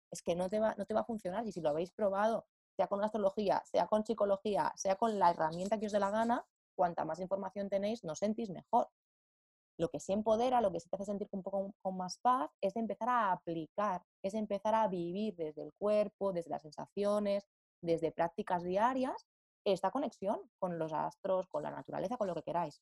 [0.10, 1.46] Es que no te va, no te va a funcionar.
[1.46, 2.46] Y si lo habéis probado,
[2.78, 6.46] sea con astrología, sea con psicología, sea con la herramienta que os dé la gana,
[6.76, 8.90] cuanta más información tenéis, nos sentís mejor.
[9.78, 12.52] Lo que se empodera, lo que se te hace sentir un poco con más paz,
[12.62, 17.48] es empezar a aplicar, es empezar a vivir desde el cuerpo, desde las sensaciones,
[17.82, 19.28] desde prácticas diarias,
[19.66, 22.82] esta conexión con los astros, con la naturaleza, con lo que queráis.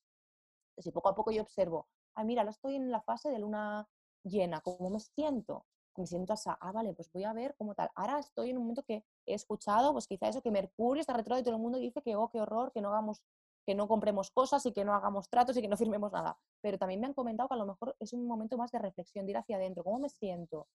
[0.77, 3.87] Si poco a poco yo observo, ah, mira, ahora estoy en la fase de luna
[4.23, 5.65] llena, ¿cómo me siento?
[5.97, 7.89] Me siento así, ah, vale, pues voy a ver cómo tal.
[7.95, 11.41] Ahora estoy en un momento que he escuchado, pues quizá eso, que Mercurio está retrógrado
[11.41, 13.21] y todo el mundo dice que, oh, qué horror, que no hagamos,
[13.65, 16.37] que no compremos cosas y que no hagamos tratos y que no firmemos nada.
[16.61, 19.25] Pero también me han comentado que a lo mejor es un momento más de reflexión,
[19.25, 20.67] de ir hacia adentro, cómo me siento,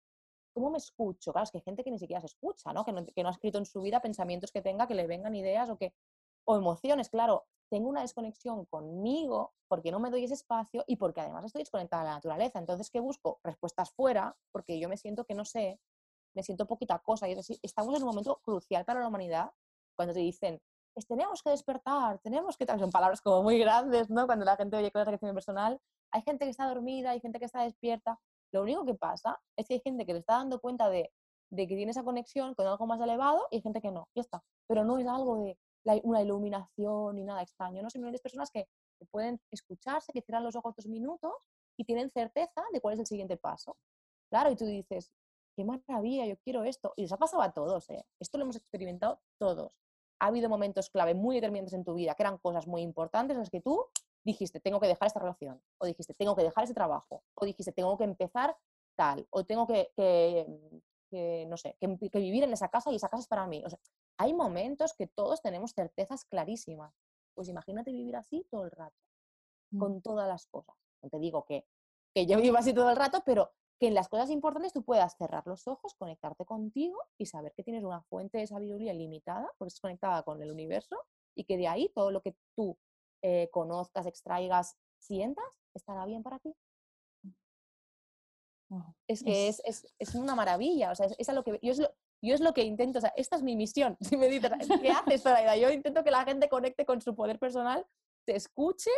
[0.54, 1.32] cómo me escucho.
[1.32, 2.84] Claro, es que hay gente que ni siquiera se escucha, ¿no?
[2.84, 5.34] Que, no, que no ha escrito en su vida pensamientos que tenga, que le vengan
[5.34, 5.94] ideas o que
[6.48, 11.20] o emociones, claro, tengo una desconexión conmigo porque no me doy ese espacio y porque
[11.20, 12.58] además estoy desconectada de la naturaleza.
[12.58, 13.40] Entonces, ¿qué busco?
[13.42, 15.80] Respuestas fuera, porque yo me siento que no sé,
[16.34, 17.28] me siento poquita cosa.
[17.28, 19.50] Y es así, estamos en un momento crucial para la humanidad
[19.96, 20.60] cuando te dicen,
[21.08, 22.66] tenemos que despertar, tenemos que...
[22.66, 24.26] Son palabras como muy grandes, ¿no?
[24.26, 25.80] Cuando la gente oye cosas de personal.
[26.12, 28.18] Hay gente que está dormida, hay gente que está despierta.
[28.52, 31.12] Lo único que pasa es que hay gente que le está dando cuenta de,
[31.50, 34.08] de que tiene esa conexión con algo más elevado y hay gente que no.
[34.14, 34.42] Ya está.
[34.66, 35.58] Pero no es algo de
[36.02, 37.90] una iluminación ni nada extraño, ¿no?
[37.90, 38.68] Simplemente personas que,
[39.10, 41.32] pueden escucharse, que cierran los ojos dos minutos
[41.76, 43.76] y tienen certeza de cuál es el siguiente paso.
[44.30, 45.12] Claro, y tú dices,
[45.54, 46.94] qué maravilla, yo quiero esto.
[46.96, 48.06] Y les ha pasado a todos, ¿eh?
[48.18, 49.72] Esto lo hemos experimentado todos.
[50.18, 53.40] Ha habido momentos clave muy determinantes en tu vida, que eran cosas muy importantes en
[53.40, 53.86] las que tú
[54.26, 57.72] dijiste, tengo que dejar esta relación, o dijiste, tengo que dejar ese trabajo, o dijiste,
[57.72, 58.56] tengo que empezar
[58.96, 63.28] tal, o tengo que, no sé, que, vivir en esa casa y esa casa es
[63.28, 63.62] para mí.
[63.64, 63.78] O sea,
[64.18, 66.94] hay momentos que todos tenemos certezas clarísimas.
[67.34, 68.96] Pues imagínate vivir así todo el rato,
[69.70, 69.78] mm.
[69.78, 70.74] con todas las cosas.
[71.02, 71.66] No te digo que,
[72.14, 75.16] que yo vivo así todo el rato, pero que en las cosas importantes tú puedas
[75.16, 79.68] cerrar los ojos, conectarte contigo y saber que tienes una fuente de sabiduría ilimitada, porque
[79.68, 80.96] estás conectada con el universo,
[81.34, 82.78] y que de ahí todo lo que tú
[83.22, 86.54] eh, conozcas, extraigas, sientas, estará bien para ti.
[89.06, 91.88] Es que es, es, es, una maravilla, o sea, es, lo que yo es lo,
[92.22, 93.96] yo es lo que intento, o sea, esta es mi misión.
[94.12, 94.50] Si me dices,
[94.80, 95.56] ¿qué haces, Zoraida?
[95.56, 97.86] Yo intento que la gente conecte con su poder personal,
[98.26, 98.90] te escuche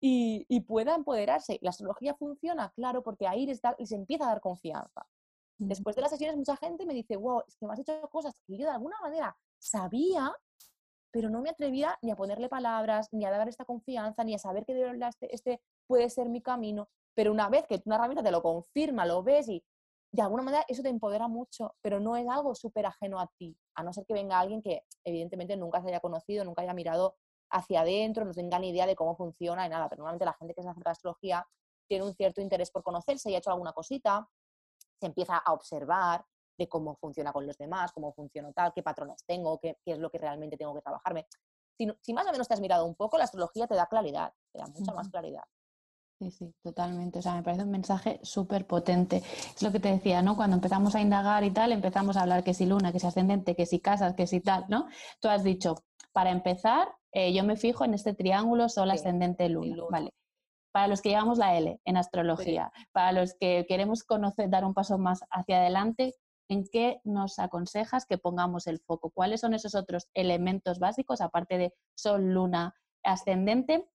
[0.00, 1.58] y, y pueda empoderarse.
[1.62, 5.06] La astrología funciona, claro, porque ahí les, les empieza a dar confianza.
[5.58, 8.34] Después de las sesiones, mucha gente me dice, wow, es que me has hecho cosas
[8.46, 10.34] que yo de alguna manera sabía,
[11.12, 14.38] pero no me atrevía ni a ponerle palabras, ni a dar esta confianza, ni a
[14.38, 16.88] saber que de verdad este, este puede ser mi camino.
[17.14, 19.62] Pero una vez que una herramienta te lo confirma, lo ves y
[20.12, 23.56] de alguna manera eso te empodera mucho, pero no es algo súper ajeno a ti,
[23.74, 27.16] a no ser que venga alguien que evidentemente nunca se haya conocido, nunca haya mirado
[27.50, 30.54] hacia adentro, no tenga ni idea de cómo funciona y nada, pero normalmente la gente
[30.54, 31.46] que se acerca a astrología
[31.88, 34.28] tiene un cierto interés por conocerse y ha hecho alguna cosita,
[35.00, 36.24] se empieza a observar
[36.58, 40.10] de cómo funciona con los demás, cómo funciona tal, qué patrones tengo, qué, es lo
[40.10, 41.26] que realmente tengo que trabajarme.
[41.78, 44.32] Si, si, más o menos te has mirado un poco, la astrología te da claridad,
[44.52, 45.44] te da mucha más claridad.
[46.22, 47.18] Sí, sí, totalmente.
[47.18, 49.16] O sea, me parece un mensaje súper potente.
[49.56, 50.36] Es lo que te decía, ¿no?
[50.36, 53.56] Cuando empezamos a indagar y tal, empezamos a hablar que si luna, que si ascendente,
[53.56, 54.86] que si casas, que si tal, ¿no?
[55.20, 55.74] Tú has dicho,
[56.12, 60.14] para empezar, eh, yo me fijo en este triángulo sol ascendente luna, ¿vale?
[60.70, 64.74] Para los que llevamos la L en astrología, para los que queremos conocer, dar un
[64.74, 66.14] paso más hacia adelante,
[66.48, 69.10] ¿en qué nos aconsejas que pongamos el foco?
[69.10, 73.88] ¿Cuáles son esos otros elementos básicos, aparte de sol, luna, ascendente,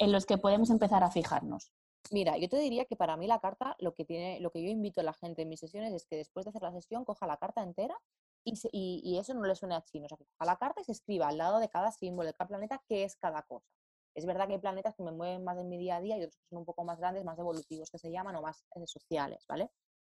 [0.00, 1.72] en los que podemos empezar a fijarnos?
[2.10, 4.70] Mira, yo te diría que para mí la carta, lo que, tiene, lo que yo
[4.70, 7.26] invito a la gente en mis sesiones es que después de hacer la sesión coja
[7.26, 7.96] la carta entera
[8.42, 10.06] y, eso no le suene a chino.
[10.06, 12.48] O sea, coja la carta y se escriba al lado de cada símbolo, de cada
[12.48, 13.68] planeta, qué es cada cosa.
[14.14, 16.22] Es verdad que hay planetas que me mueven más en mi día a día y
[16.22, 18.86] otros que son un poco más grandes, más evolutivos, que se llaman, o más eh,
[18.86, 19.70] sociales, ¿vale?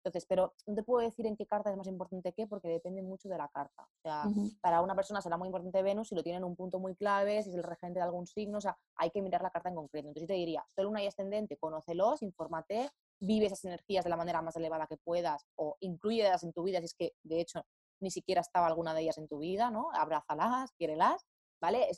[0.07, 3.03] Entonces, pero no te puedo decir en qué carta es más importante qué, porque depende
[3.03, 3.83] mucho de la carta.
[3.83, 4.25] O sea,
[4.61, 7.42] para una persona será muy importante Venus si lo tiene en un punto muy clave,
[7.42, 9.75] si es el regente de algún signo, o sea, hay que mirar la carta en
[9.75, 10.07] concreto.
[10.07, 12.88] Entonces, yo te diría, solo una y ascendente, conócelos, infórmate,
[13.19, 16.79] vive esas energías de la manera más elevada que puedas, o incluyelas en tu vida
[16.79, 17.66] si es que, de hecho,
[18.01, 19.88] ni siquiera estaba alguna de ellas en tu vida, ¿no?
[19.92, 21.27] Abrázalas, quiérelas,
[21.61, 21.88] ¿vale?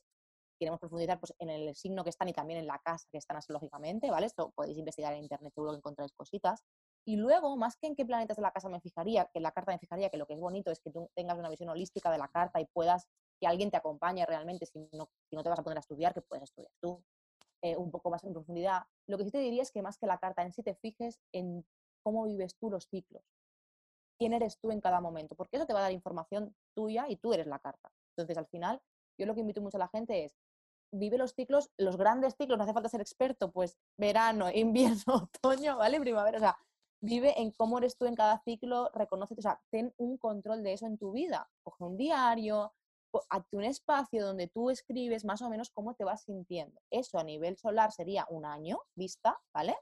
[0.59, 3.37] queremos profundizar pues, en el signo que están y también en la casa que están
[3.37, 4.27] astrológicamente, ¿vale?
[4.27, 6.65] Esto podéis investigar en internet, seguro que encontráis cositas.
[7.09, 9.73] Y luego, más que en qué planetas de la casa me fijaría, que la carta
[9.73, 12.19] me fijaría, que lo que es bonito es que tú tengas una visión holística de
[12.19, 13.09] la carta y puedas
[13.41, 16.13] que alguien te acompañe realmente, si no, si no te vas a poner a estudiar,
[16.13, 17.03] que puedes estudiar tú
[17.63, 18.83] eh, un poco más en profundidad.
[19.07, 21.19] Lo que sí te diría es que más que la carta en sí te fijes
[21.33, 21.65] en
[22.03, 23.25] cómo vives tú los ciclos.
[24.19, 27.17] Quién eres tú en cada momento, porque eso te va a dar información tuya y
[27.17, 27.91] tú eres la carta.
[28.19, 28.83] Entonces, al final,
[29.17, 30.37] yo lo que invito mucho a la gente es,
[30.93, 35.79] vive los ciclos, los grandes ciclos, no hace falta ser experto, pues verano, invierno, otoño,
[35.79, 35.99] ¿vale?
[36.01, 36.59] Primavera, o sea,
[37.01, 40.73] vive en cómo eres tú en cada ciclo, reconoce, o sea, ten un control de
[40.73, 41.49] eso en tu vida.
[41.63, 42.73] Coge un diario,
[43.31, 46.81] hazte un espacio donde tú escribes más o menos cómo te vas sintiendo.
[46.91, 49.77] Eso a nivel solar sería un año vista, ¿vale?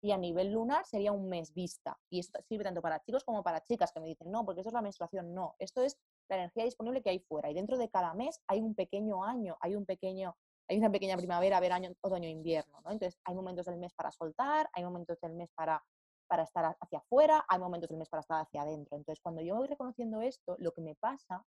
[0.00, 2.00] Y a nivel lunar sería un mes vista.
[2.10, 4.70] Y esto sirve tanto para chicos como para chicas que me dicen, no, porque esto
[4.70, 5.32] es la menstruación.
[5.32, 5.96] No, esto es
[6.28, 7.50] la energía disponible que hay fuera.
[7.50, 10.36] Y dentro de cada mes hay un pequeño año, hay un pequeño,
[10.68, 12.90] hay una pequeña primavera, verano, otoño, invierno, ¿no?
[12.90, 15.84] Entonces hay momentos del mes para soltar, hay momentos del mes para
[16.32, 18.96] para estar hacia afuera, hay momentos del mes para estar hacia adentro.
[18.96, 21.44] Entonces, cuando yo voy reconociendo esto, lo que me pasa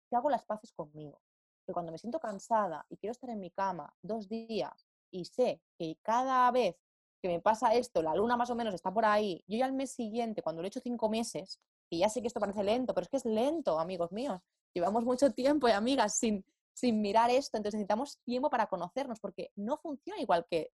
[0.00, 1.20] es que hago las paces conmigo.
[1.66, 5.60] que cuando me siento cansada y quiero estar en mi cama dos días y sé
[5.76, 6.76] que cada vez
[7.20, 9.72] que me pasa esto, la luna más o menos está por ahí, yo ya al
[9.72, 11.58] mes siguiente, cuando lo he hecho cinco meses,
[11.90, 14.40] y ya sé que esto parece lento, pero es que es lento, amigos míos.
[14.72, 19.50] Llevamos mucho tiempo y amigas sin, sin mirar esto, entonces necesitamos tiempo para conocernos, porque
[19.56, 20.70] no funciona igual que,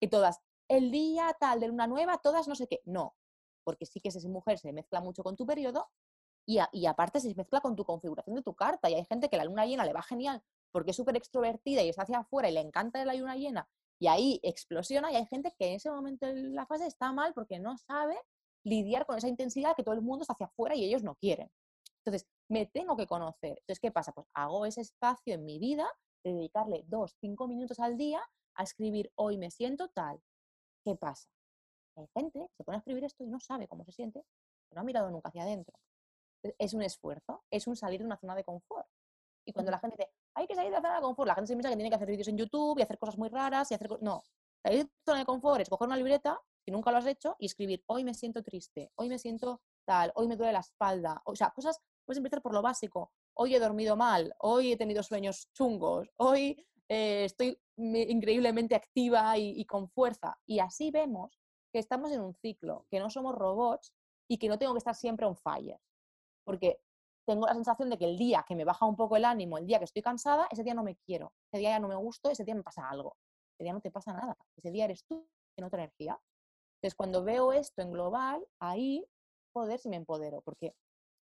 [0.00, 0.40] que todas.
[0.68, 2.80] El día tal de luna nueva, todas no sé qué.
[2.84, 3.14] No,
[3.64, 5.88] porque sí que esa mujer se mezcla mucho con tu periodo
[6.46, 8.90] y, y, aparte se mezcla con tu configuración de tu carta.
[8.90, 11.88] Y hay gente que la luna llena le va genial porque es súper extrovertida y
[11.88, 13.68] está hacia afuera y le encanta la luna llena
[14.00, 17.32] y ahí explosiona y hay gente que en ese momento de la fase está mal
[17.32, 18.16] porque no sabe
[18.64, 21.50] lidiar con esa intensidad que todo el mundo está hacia afuera y ellos no quieren.
[22.04, 23.58] Entonces, me tengo que conocer.
[23.60, 24.12] Entonces, ¿qué pasa?
[24.12, 25.86] Pues hago ese espacio en mi vida
[26.22, 28.22] de dedicarle dos, cinco minutos al día
[28.56, 30.20] a escribir hoy me siento tal.
[30.84, 31.28] ¿Qué pasa?
[31.96, 34.22] Hay gente que se pone a escribir esto y no sabe cómo se siente,
[34.72, 35.78] no ha mirado nunca hacia adentro.
[36.58, 38.86] Es un esfuerzo, es un salir de una zona de confort.
[39.46, 41.48] Y cuando la gente dice, hay que salir de la zona de confort, la gente
[41.48, 43.74] se piensa que tiene que hacer vídeos en YouTube y hacer cosas muy raras y
[43.74, 44.22] hacer No,
[44.62, 47.36] salir de la zona de confort es coger una libreta, si nunca lo has hecho,
[47.38, 51.22] y escribir, hoy me siento triste, hoy me siento tal, hoy me duele la espalda.
[51.24, 53.12] O sea, cosas, puedes empezar por lo básico.
[53.34, 59.64] Hoy he dormido mal, hoy he tenido sueños chungos, hoy eh, estoy increíblemente activa y,
[59.66, 60.38] con fuerza.
[60.46, 61.40] Y así vemos
[61.72, 63.92] que estamos en un ciclo, que no somos robots
[64.28, 65.78] y que no tengo que estar siempre on fire.
[66.44, 66.78] Porque
[67.26, 69.66] tengo la sensación de que el día que me baja un poco el ánimo, el
[69.66, 72.30] día que estoy cansada, ese día no me quiero, ese día ya no me gusto,
[72.30, 73.16] ese día me pasa algo.
[73.54, 76.20] Ese día no te pasa nada, ese día eres tú en otra energía.
[76.76, 79.06] Entonces, cuando veo esto en global, ahí,
[79.54, 80.74] joder, si me empodero, porque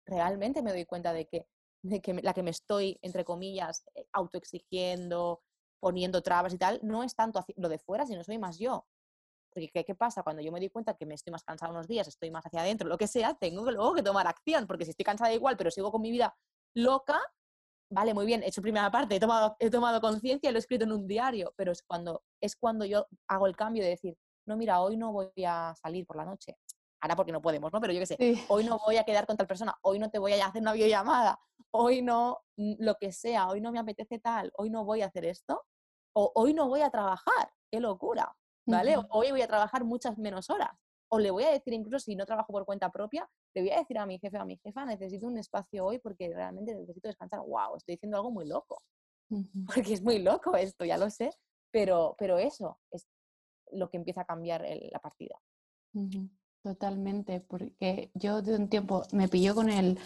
[0.04, 1.46] realmente me doy cuenta de que,
[2.02, 5.42] que la que me estoy, entre comillas, eh, autoexigiendo,
[5.80, 8.86] poniendo trabas y tal, no es tanto lo de fuera, sino soy más yo.
[9.52, 10.22] Porque ¿qué, pasa?
[10.22, 12.60] Cuando yo me doy cuenta que me estoy más cansada unos días, estoy más hacia
[12.60, 15.56] adentro, lo que sea, tengo que luego que tomar acción, porque si estoy cansada igual,
[15.56, 16.36] pero sigo con mi vida
[16.74, 17.20] loca,
[17.90, 20.60] vale, muy bien, he hecho primera parte, he tomado, he tomado conciencia y lo he
[20.60, 24.16] escrito en un diario, pero es cuando, es cuando yo hago el cambio de decir,
[24.46, 26.56] no, mira, hoy no voy a salir por la noche.
[27.00, 27.80] Ahora porque no podemos, ¿no?
[27.80, 30.18] Pero yo qué sé, hoy no voy a quedar con tal persona, hoy no te
[30.18, 31.38] voy a hacer una videollamada,
[31.70, 35.06] hoy no, mm, lo que sea, hoy no me apetece tal, hoy no voy a
[35.06, 35.62] hacer esto,
[36.14, 38.34] o hoy no voy a trabajar, qué locura.
[38.68, 38.96] ¿vale?
[39.10, 40.70] Hoy voy a trabajar muchas menos horas.
[41.10, 43.78] O le voy a decir, incluso si no trabajo por cuenta propia, le voy a
[43.78, 47.40] decir a mi jefe, a mi jefa, necesito un espacio hoy porque realmente necesito descansar.
[47.40, 47.76] ¡Wow!
[47.76, 48.82] Estoy diciendo algo muy loco.
[49.66, 51.30] Porque es muy loco esto, ya lo sé.
[51.70, 53.06] Pero, pero eso es
[53.72, 55.38] lo que empieza a cambiar la partida.
[56.62, 59.98] Totalmente, porque yo de un tiempo me pilló con el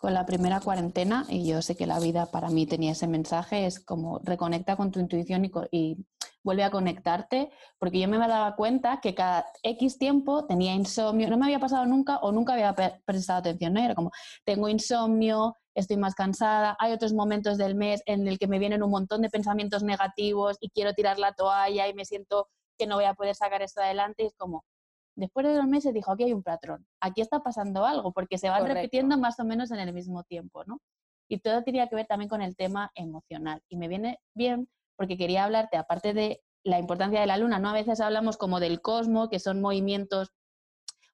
[0.00, 3.66] con la primera cuarentena y yo sé que la vida para mí tenía ese mensaje,
[3.66, 5.98] es como reconecta con tu intuición y,
[6.42, 11.36] vuelve a conectarte, porque yo me daba cuenta que cada X tiempo tenía insomnio, no
[11.36, 13.80] me había pasado nunca o nunca había prestado atención, ¿no?
[13.82, 14.10] Era como,
[14.46, 18.82] tengo insomnio, estoy más cansada, hay otros momentos del mes en el que me vienen
[18.82, 22.94] un montón de pensamientos negativos y quiero tirar la toalla y me siento que no
[22.96, 24.64] voy a poder sacar esto adelante es como,
[25.20, 28.48] después de dos meses dijo, aquí hay un patrón, aquí está pasando algo, porque se
[28.48, 30.80] van repitiendo más o menos en el mismo tiempo, ¿no?
[31.28, 33.62] Y todo tenía que ver también con el tema emocional.
[33.68, 37.68] Y me viene bien porque quería hablarte, aparte de la importancia de la luna, ¿no?
[37.68, 40.32] A veces hablamos como del cosmos, que son movimientos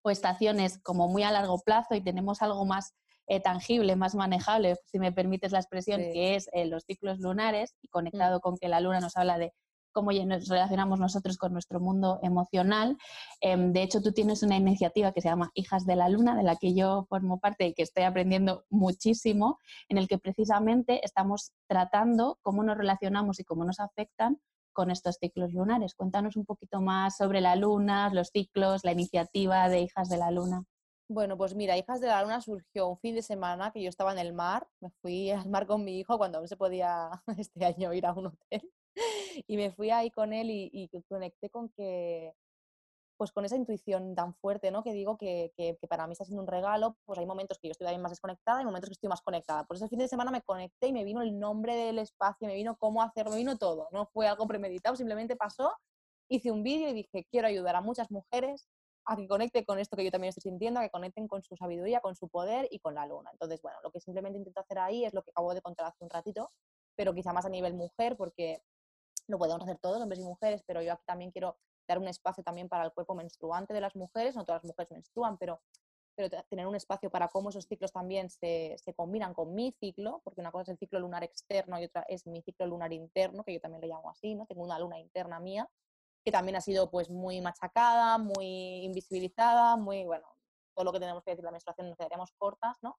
[0.02, 2.94] o estaciones como muy a largo plazo y tenemos algo más
[3.26, 7.74] eh, tangible, más manejable, si me permites la expresión, que es eh, los ciclos lunares
[7.82, 8.40] y conectado mm.
[8.40, 9.52] con que la luna nos habla de
[9.96, 12.98] cómo nos relacionamos nosotros con nuestro mundo emocional.
[13.40, 16.42] Em, de hecho, tú tienes una iniciativa que se llama Hijas de la Luna, de
[16.42, 21.52] la que yo formo parte y que estoy aprendiendo muchísimo, en el que precisamente estamos
[21.66, 24.38] tratando cómo nos relacionamos y cómo nos afectan
[24.74, 25.94] con estos ciclos lunares.
[25.94, 30.30] Cuéntanos un poquito más sobre la luna, los ciclos, la iniciativa de Hijas de la
[30.30, 30.64] Luna.
[31.08, 34.12] Bueno, pues mira, Hijas de la Luna surgió un fin de semana que yo estaba
[34.12, 37.64] en el mar, me fui al mar con mi hijo cuando aún se podía este
[37.64, 38.70] año ir a un hotel
[39.46, 42.32] y me fui ahí con él y, conecté con que,
[43.16, 44.82] pues con esa intuición tan fuerte, ¿no?
[44.82, 45.52] Que digo que,
[45.88, 48.64] para mí está siendo un regalo, pues hay momentos que yo estoy más desconectada y
[48.64, 49.64] momentos que estoy más conectada.
[49.64, 52.54] Por ese fin de semana me conecté y me vino el nombre del espacio, me
[52.54, 53.88] vino cómo hacerlo, me vino todo.
[53.92, 55.74] No fue algo premeditado, simplemente pasó,
[56.28, 58.68] hice un vídeo y dije, quiero ayudar a muchas mujeres
[59.06, 61.56] a que conecten con esto que yo también estoy sintiendo, a que conecten con su
[61.56, 63.30] sabiduría, con su poder y con la luna.
[63.32, 66.02] Entonces, bueno, lo que simplemente intento hacer ahí es lo que acabo de contar hace
[66.02, 66.50] un ratito,
[66.96, 68.60] pero quizá más a nivel mujer, porque
[69.28, 71.56] lo podemos hacer todos, hombres y mujeres, pero yo aquí también quiero
[71.88, 74.90] dar un espacio también para el cuerpo menstruante de las mujeres, no todas las mujeres
[74.90, 75.60] menstruan, pero,
[76.14, 80.20] pero tener un espacio para cómo esos ciclos también se, se, combinan con mi ciclo,
[80.24, 83.44] porque una cosa es el ciclo lunar externo y otra es mi ciclo lunar interno,
[83.44, 84.46] que yo también le llamo así, ¿no?
[84.46, 85.68] Tengo una luna interna mía,
[86.24, 90.26] que también ha sido pues muy machacada, muy invisibilizada, muy, bueno,
[90.74, 92.98] todo lo que tenemos que decir la menstruación nos quedaríamos cortas, ¿no?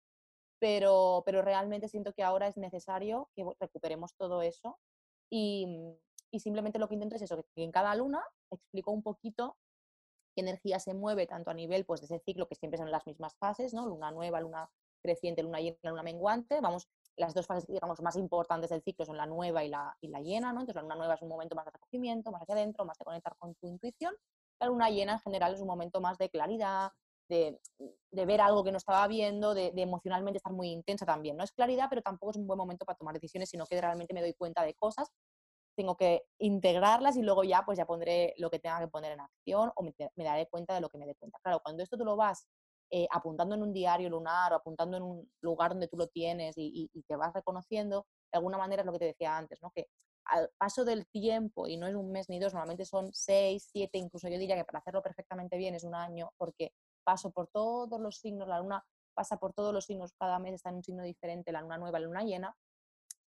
[0.59, 4.79] pero, pero realmente siento que ahora es necesario que recuperemos todo eso
[5.29, 5.67] y,
[6.37, 9.57] y simplemente lo que intento es eso, que en cada luna explico un poquito
[10.35, 13.07] qué energía se mueve tanto a nivel pues, de ese ciclo que siempre son las
[13.07, 13.87] mismas fases, ¿no?
[13.87, 14.69] Luna nueva, luna
[15.01, 19.17] creciente, luna llena, luna menguante, vamos, las dos fases digamos más importantes del ciclo son
[19.17, 20.59] la nueva y la, y la llena, ¿no?
[20.59, 23.05] Entonces la luna nueva es un momento más de recogimiento, más hacia adentro, más de
[23.05, 24.13] conectar con tu intuición.
[24.59, 26.91] La luna llena en general es un momento más de claridad,
[27.29, 27.59] de,
[28.11, 31.35] de ver algo que no estaba viendo, de, de, emocionalmente estar muy intensa también.
[31.35, 34.13] No es claridad, pero tampoco es un buen momento para tomar decisiones, sino que realmente
[34.13, 35.11] me doy cuenta de cosas
[35.77, 39.21] tengo que integrarlas y luego ya pues ya pondré lo que tenga que poner en
[39.21, 41.37] acción o me, daré cuenta de lo que me dé cuenta.
[41.43, 42.47] Claro, cuando esto tú lo vas
[42.89, 46.55] eh, apuntando en un diario lunar o apuntando en un lugar donde tú lo tienes
[46.57, 49.69] y, te vas reconociendo, de alguna manera es lo que te decía antes, ¿no?
[49.71, 49.87] Que
[50.25, 53.97] al paso del tiempo, y no es un mes ni dos, normalmente son seis, siete,
[53.97, 56.73] incluso yo diría que para hacerlo perfectamente bien es un año, porque
[57.05, 60.69] paso por todos los signos, la luna pasa por todos los signos, cada mes está
[60.69, 62.57] en un signo diferente, la luna nueva, la luna llena,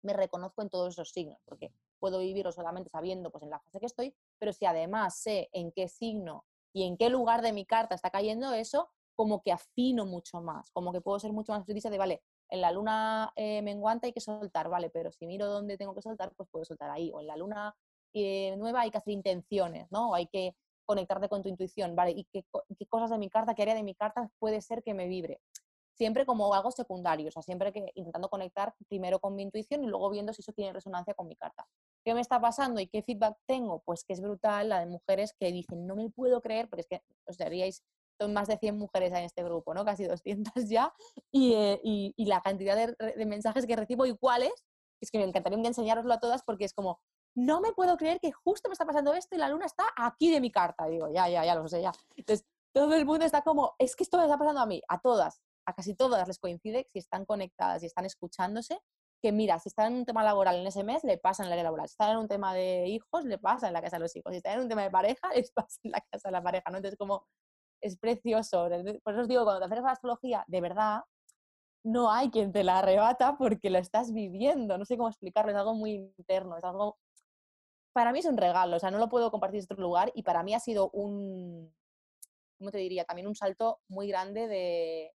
[0.03, 3.79] me reconozco en todos esos signos, porque puedo vivirlo solamente sabiendo pues, en la fase
[3.79, 7.65] que estoy, pero si además sé en qué signo y en qué lugar de mi
[7.65, 11.63] carta está cayendo eso, como que afino mucho más, como que puedo ser mucho más
[11.63, 15.45] precisa de, vale, en la luna eh, menguante hay que soltar, vale, pero si miro
[15.47, 17.75] dónde tengo que soltar, pues puedo soltar ahí, o en la luna
[18.13, 20.09] eh, nueva hay que hacer intenciones, ¿no?
[20.09, 22.11] O hay que conectarte con tu intuición, ¿vale?
[22.11, 22.43] ¿Y qué,
[22.77, 25.39] qué, cosas de mi carta, qué área de mi carta puede ser que me vibre?
[26.01, 29.87] siempre como algo secundario, o sea, siempre que intentando conectar primero con mi intuición y
[29.87, 31.67] luego viendo si eso tiene resonancia con mi carta.
[32.03, 33.81] ¿Qué me está pasando y qué feedback tengo?
[33.85, 36.87] Pues que es brutal la de mujeres que dicen, no me puedo creer, porque es
[36.87, 37.83] que os diríais,
[38.19, 39.85] son más de 100 mujeres en este grupo, ¿no?
[39.85, 40.93] Casi 200 ya,
[41.33, 44.53] eh, y, y, la cantidad de, de, mensajes que recibo iguales,
[45.01, 46.99] es que me encantaría enseñaroslo a todas porque es como,
[47.35, 50.31] no me puedo creer que justo me está pasando esto y la luna está aquí
[50.31, 50.85] de mi carta.
[50.87, 51.91] digo, ya, ya, ya lo sé, ya.
[52.15, 54.99] Entonces, todo el mundo está como, es que esto me está pasando a mí, a
[54.99, 58.79] todas a casi todas les coincide si están conectadas y están escuchándose,
[59.21, 61.53] que mira, si están en un tema laboral en ese mes, le pasa en el
[61.53, 61.87] área laboral.
[61.87, 64.31] Si están en un tema de hijos, le pasa en la casa de los hijos.
[64.31, 66.69] Si están en un tema de pareja, les pasa en la casa de la pareja,
[66.71, 66.77] ¿no?
[66.77, 67.27] Entonces, como
[67.81, 68.67] es precioso.
[69.03, 71.01] Por eso os digo, cuando te haces la astrología, de verdad,
[71.83, 74.77] no hay quien te la arrebata porque lo estás viviendo.
[74.77, 76.97] No sé cómo explicarlo, es algo muy interno, es algo...
[77.93, 80.23] Para mí es un regalo, o sea, no lo puedo compartir en otro lugar y
[80.23, 81.75] para mí ha sido un,
[82.57, 83.03] ¿cómo te diría?
[83.03, 85.11] También un salto muy grande de,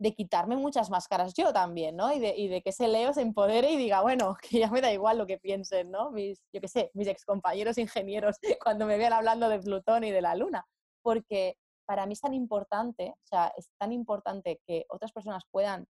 [0.00, 2.10] de quitarme muchas máscaras yo también, ¿no?
[2.10, 4.80] Y de, y de, que ese Leo se empodere y diga, bueno, que ya me
[4.80, 6.10] da igual lo que piensen, ¿no?
[6.10, 10.22] Mis, yo qué sé, mis excompañeros ingenieros cuando me vean hablando de Plutón y de
[10.22, 10.66] la Luna.
[11.02, 15.86] Porque para mí es tan importante, o sea, es tan importante que otras personas puedan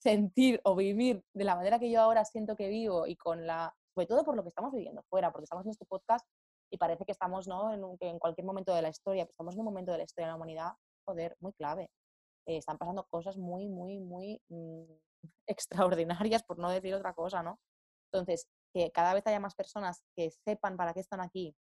[0.00, 3.74] sentir o vivir de la manera que yo ahora siento que vivo y con la,
[3.92, 6.24] sobre todo por lo que estamos viviendo fuera, porque estamos en este podcast
[6.70, 7.72] y parece que estamos, ¿no?
[7.72, 10.26] En, en cualquier momento de la historia, pero estamos en un momento de la historia
[10.26, 10.72] de la humanidad,
[11.04, 11.90] joder, muy clave.
[12.48, 14.82] Eh, están pasando cosas muy, muy, muy mm,
[15.46, 17.60] extraordinarias, por no decir otra cosa, ¿no?
[18.10, 21.54] Entonces, que cada vez haya más personas que sepan para qué están aquí,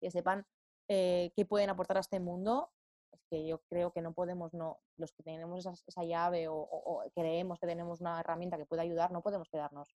[0.00, 0.44] que sepan
[0.88, 2.72] eh, qué pueden aportar a este mundo,
[3.12, 7.60] es que yo creo que no podemos, no, los que tenemos esa, llave o, creemos
[7.60, 9.94] que tenemos una herramienta que puede ayudar, no podemos quedarnos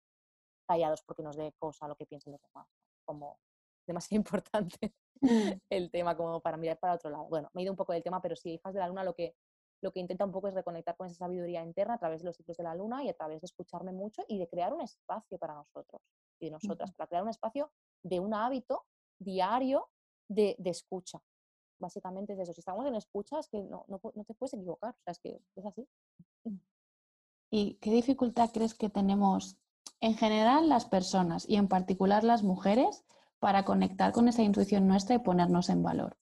[0.68, 2.68] callados porque nos dé cosa lo que piensen los demás,
[3.06, 3.40] como
[3.88, 5.52] demasiado importante mm.
[5.70, 7.26] el tema como para mirar para otro lado.
[7.26, 9.16] Bueno, me he ido un poco del tema, pero sí, hijas de la luna, lo
[9.16, 9.36] que
[9.82, 12.38] lo que intenta un poco es reconectar con esa sabiduría interna a través de los
[12.38, 15.38] ciclos de la luna y a través de escucharme mucho y de crear un espacio
[15.40, 16.02] para nosotros
[16.40, 17.72] y de nosotras, para crear un espacio
[18.04, 18.86] de un hábito
[19.20, 19.90] diario
[20.28, 21.22] de, escucha.
[21.80, 22.54] Básicamente es eso.
[22.54, 24.92] Si estamos en escucha, es que no, no, te puedes equivocar.
[24.92, 25.88] O sea, es que es así.
[27.50, 29.58] ¿Y qué dificultad crees que tenemos
[30.00, 33.04] en general las personas y en particular las mujeres
[33.40, 36.18] para conectar con esa intuición nuestra y ponernos en valor?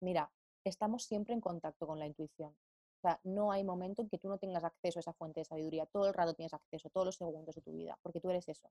[0.00, 0.30] Mira,
[0.64, 2.54] estamos siempre en contacto con la intuición.
[2.98, 5.44] O sea, no hay momento en que tú no tengas acceso a esa fuente de
[5.44, 5.86] sabiduría.
[5.86, 8.68] Todo el rato tienes acceso, todos los segundos de tu vida, porque tú eres eso.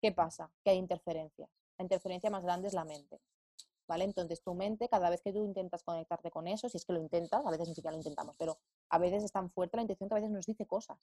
[0.00, 0.52] ¿Qué pasa?
[0.62, 1.50] Que hay interferencias.
[1.76, 3.20] La interferencia más grande es la mente.
[3.88, 4.04] ¿Vale?
[4.04, 7.00] Entonces tu mente, cada vez que tú intentas conectarte con eso, si es que lo
[7.00, 8.56] intentas, a veces ni siquiera lo intentamos, pero
[8.88, 10.96] a veces es tan fuerte la intención que a veces nos dice cosas.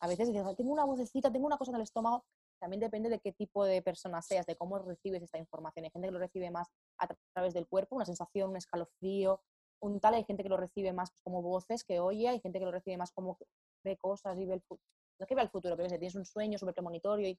[0.00, 2.26] A veces dices, tengo una vocecita, tengo una cosa en el estómago.
[2.60, 5.86] También depende de qué tipo de persona seas, de cómo recibes esta información.
[5.86, 9.40] Hay gente que lo recibe más a través del cuerpo, una sensación, un escalofrío,
[9.80, 12.58] un tal, hay gente que lo recibe más pues, como voces que oye, hay gente
[12.58, 13.38] que lo recibe más como
[13.84, 14.86] ve cosas y ve el futuro.
[15.20, 17.38] No que ve el futuro, pero tienes un sueño súper premonitorio y,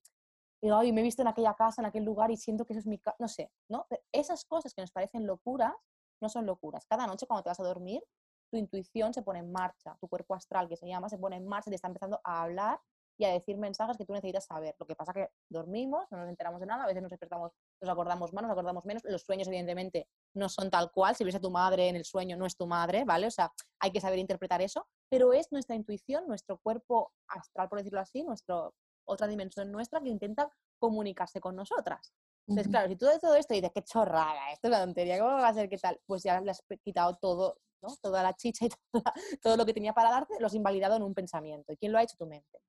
[0.61, 2.79] y ay, me he visto en aquella casa, en aquel lugar y siento que eso
[2.79, 3.87] es mi casa, no sé, ¿no?
[4.11, 5.73] esas cosas que nos parecen locuras
[6.21, 6.85] no son locuras.
[6.85, 8.03] Cada noche cuando te vas a dormir,
[8.51, 11.47] tu intuición se pone en marcha, tu cuerpo astral que se llama se pone en
[11.47, 12.79] marcha y te está empezando a hablar
[13.17, 14.75] y a decir mensajes que tú necesitas saber.
[14.79, 17.51] Lo que pasa que dormimos, no nos enteramos de nada, a veces nos despertamos,
[17.81, 19.03] nos acordamos más, nos acordamos menos.
[19.05, 21.15] Los sueños, evidentemente, no son tal cual.
[21.15, 23.27] Si ves a tu madre en el sueño, no es tu madre, ¿vale?
[23.27, 24.87] O sea, hay que saber interpretar eso.
[25.09, 28.69] pero es nuestra intuición, nuestro cuerpo astral, por decirlo así, nuestra
[29.05, 32.13] otra dimensión nuestra que intenta comunicarse con nosotras.
[32.47, 35.31] Entonces, claro, si tú de todo esto dices, qué chorrada, esto es una tontería, ¿cómo
[35.31, 35.99] va a ser qué tal?
[36.05, 37.89] Pues ya le has quitado todo, ¿no?
[38.01, 38.69] Toda la chicha y
[39.41, 41.73] todo lo que tenía para darte, lo has invalidado en un pensamiento.
[41.73, 42.15] ¿Y quién lo ha hecho?
[42.17, 42.59] Tu mente,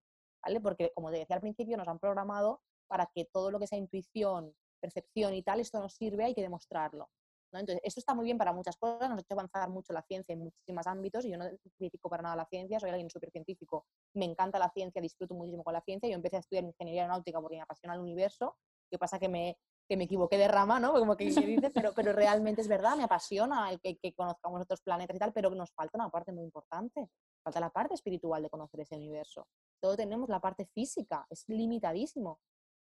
[0.43, 0.61] ¿vale?
[0.61, 3.79] Porque, como te decía al principio, nos han programado para que todo lo que sea
[3.79, 7.09] intuición, percepción y tal, esto nos sirve, hay que demostrarlo.
[7.53, 10.33] Entonces, esto está muy bien para muchas cosas, nos ha hecho avanzar mucho la ciencia
[10.33, 13.87] en muchísimos ámbitos y yo no critico para nada la ciencia, soy alguien súper científico,
[14.15, 17.41] me encanta la ciencia, disfruto muchísimo con la ciencia, yo empecé a estudiar ingeniería aeronáutica
[17.41, 18.57] porque me apasiona el universo,
[18.89, 19.57] que pasa que me,
[19.89, 20.93] que me equivoqué de rama, ¿no?
[21.05, 24.81] Como que, dices, pero, pero realmente es verdad, me apasiona el que, que, conozcamos otros
[24.83, 27.11] planetas y tal, pero nos falta una parte muy importante,
[27.43, 29.49] falta la parte espiritual de conocer ese universo.
[29.81, 32.39] Todo tenemos la parte física, es limitadísimo.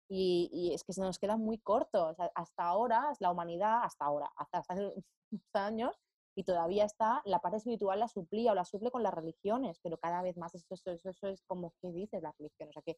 [0.10, 2.16] Y, es que se nos queda muy corto.
[2.36, 4.94] hasta ahora, la humanidad, hasta ahora, hasta, hace
[5.32, 5.96] unos años,
[6.36, 9.98] y todavía está, la parte espiritual la suplía o la suple con las religiones, pero
[9.98, 12.70] cada vez más eso, eso, eso es como, ¿qué dices la religión?
[12.70, 12.98] O sea, que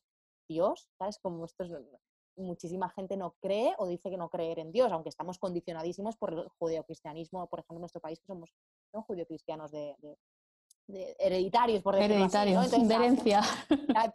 [0.49, 1.20] Dios, ¿sabes?
[1.20, 1.64] Como esto
[2.36, 6.34] muchísima gente no cree o dice que no creer en Dios, aunque estamos condicionadísimos por
[6.34, 8.53] el judeocristianismo, por ejemplo, en nuestro país, que somos
[8.93, 9.03] ¿no?
[9.03, 9.95] judeocristianos de,
[11.19, 13.41] hereditarios, por decirlo hereditarios, así, de herencia.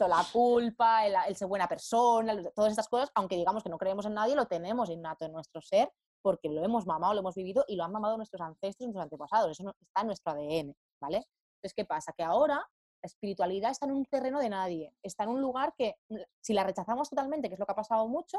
[0.09, 4.15] la culpa, el, ser buena persona, todas estas cosas, aunque digamos que no creemos en
[4.15, 5.91] nadie, lo tenemos innato en nuestro ser
[6.23, 9.51] porque lo hemos mamado, lo hemos vivido y lo han mamado nuestros ancestros, nuestros antepasados.
[9.51, 11.19] Eso está en nuestro ADN, ¿vale?
[11.57, 12.15] Entonces, ¿qué pasa?
[12.17, 15.97] Que ahora la espiritualidad está en un terreno de nadie, está en un lugar que
[16.41, 18.39] si la rechazamos totalmente, que es lo que ha pasado mucho,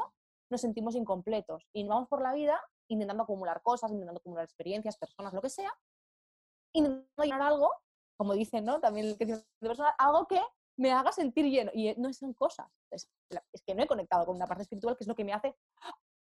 [0.50, 5.32] nos sentimos incompletos y vamos por la vida intentando acumular cosas, intentando acumular experiencias, personas,
[5.32, 5.72] lo que sea,
[6.72, 7.70] intentando llenar algo
[8.16, 8.80] como dicen, ¿no?
[8.80, 9.42] También que
[9.98, 10.40] algo que
[10.76, 11.70] me haga sentir lleno.
[11.74, 12.66] Y no son cosas.
[12.90, 13.08] Es,
[13.66, 15.54] que no he conectado con una parte espiritual que es lo que me hace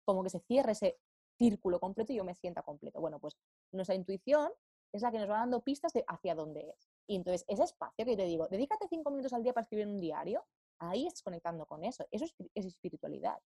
[0.05, 0.99] como que se cierre ese
[1.37, 2.99] círculo completo y yo me sienta completo.
[2.99, 3.37] Bueno, pues
[3.71, 4.51] nuestra intuición
[4.93, 6.89] es la que nos va dando pistas de hacia dónde es.
[7.07, 9.99] Y entonces ese espacio que te digo, dedícate cinco minutos al día para escribir un
[9.99, 10.45] diario,
[10.79, 12.05] ahí estás conectando con eso.
[12.11, 13.39] Eso es, es espiritualidad.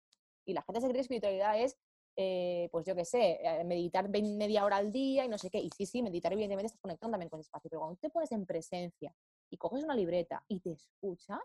[0.45, 1.77] Y la gente se cree que espiritualidad es
[2.15, 5.59] eh, pues yo qué sé, eh, meditar media hora al día y no sé qué.
[5.59, 8.31] Y sí, sí, meditar evidentemente estás conectando también con el espacio, pero cuando te pones
[8.31, 9.13] en presencia
[9.49, 11.39] y coges una libreta y te escuchas,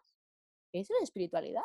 [0.72, 1.62] eso es espiritualidad.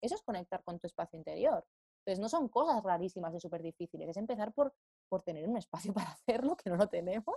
[0.00, 1.64] Eso es conectar con tu espacio interior.
[2.00, 4.72] Entonces no son cosas rarísimas y súper difíciles, es empezar por,
[5.08, 7.36] por tener un espacio para hacerlo, que no lo tenemos,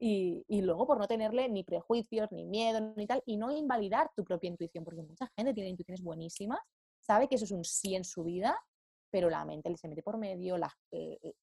[0.00, 4.10] y, y, luego por no tenerle ni prejuicios, ni miedo, ni tal, y no invalidar
[4.14, 6.60] tu propia intuición, porque mucha gente tiene intuiciones buenísimas,
[7.00, 8.56] sabe que eso es un sí en su vida
[9.10, 11.34] pero la mente se mete por medio, la, eh, eh,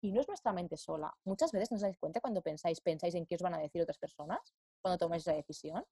[0.00, 1.12] y no es nuestra mente sola.
[1.24, 3.82] Muchas veces no os dais cuenta cuando pensáis, pensáis en qué os van a decir
[3.82, 4.38] otras personas
[4.80, 5.84] cuando tomáis esa decisión.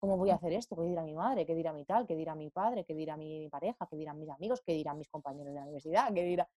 [0.00, 0.74] ¿Cómo voy a hacer esto?
[0.74, 1.46] ¿Qué dirá mi madre?
[1.46, 2.06] ¿Qué dirá mi tal?
[2.06, 2.84] ¿Qué dirá mi padre?
[2.84, 3.86] ¿Qué dirá mi pareja?
[3.88, 4.60] ¿Qué dirán mis amigos?
[4.66, 6.12] ¿Qué dirán mis compañeros de la universidad?
[6.12, 6.48] ¿Qué dirá?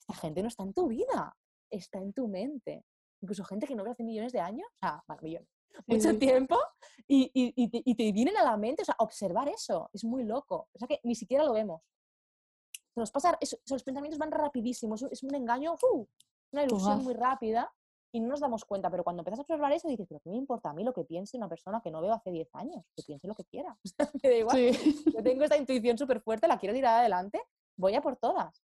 [0.00, 1.34] Esta gente no está en tu vida,
[1.70, 2.84] está en tu mente.
[3.22, 5.48] Incluso gente que no ve hace millones de años, o sea, bueno, millones,
[5.86, 6.58] mucho tiempo,
[7.08, 10.04] y, y, y, te, y, te, vienen a la mente, o sea, observar eso, es
[10.04, 10.68] muy loco.
[10.74, 11.80] O sea, que ni siquiera lo vemos
[12.96, 13.38] nos pasa,
[13.70, 16.06] los pensamientos van rapidísimos, es un engaño, ¡uh!
[16.52, 17.72] una ilusión muy rápida
[18.14, 20.36] y no nos damos cuenta, pero cuando empiezas a observar eso dices, pero ¿qué me
[20.36, 22.84] importa a mí lo que piense una persona que no veo hace 10 años?
[22.94, 23.76] Que piense lo que quiera.
[24.22, 24.70] me da igual.
[25.12, 27.42] Yo tengo esta intuición súper fuerte, la quiero tirar adelante,
[27.76, 28.62] voy a por todas.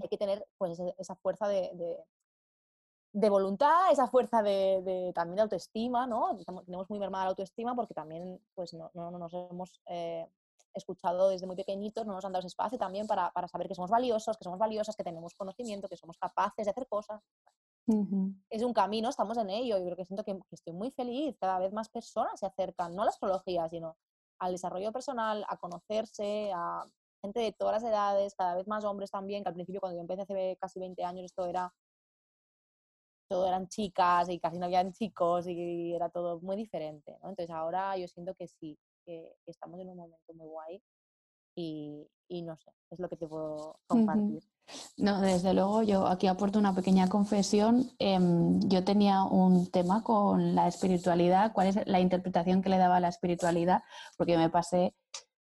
[0.00, 1.70] Hay que tener pues esa fuerza de,
[3.12, 6.36] de, voluntad, esa fuerza de, también de autoestima, ¿no?
[6.64, 10.28] Tenemos muy mermada la autoestima porque también pues no, no, nos hemos eh,
[10.78, 13.74] escuchado desde muy pequeñitos, no nos han dado ese espacio también para, para, saber que
[13.74, 17.22] somos valiosos, que somos valiosas, que tenemos conocimiento, que somos capaces de hacer cosas.
[18.50, 19.78] Es un camino, estamos en ello.
[19.78, 21.36] Yo creo que siento que, estoy muy feliz.
[21.38, 23.96] Cada vez más personas se acercan, no a la astrología, sino
[24.40, 26.84] al desarrollo personal, a conocerse, a
[27.22, 30.02] gente de todas las edades, cada vez más hombres también, que al principio cuando yo
[30.02, 31.72] empecé hace casi 20 años esto era
[33.28, 37.12] todo eran chicas y casi no habían chicos y era todo muy diferente.
[37.22, 40.82] Entonces ahora yo siento que sí, que, estamos en un momento muy guay
[41.54, 44.42] y, y, no sé, es lo que te puedo compartir.
[44.96, 47.90] No, desde luego yo aquí aporto una pequeña confesión.
[47.98, 52.96] Em, yo tenía un tema con la espiritualidad, cuál es la interpretación que le daba
[52.96, 53.82] a la espiritualidad,
[54.18, 54.94] porque me pasé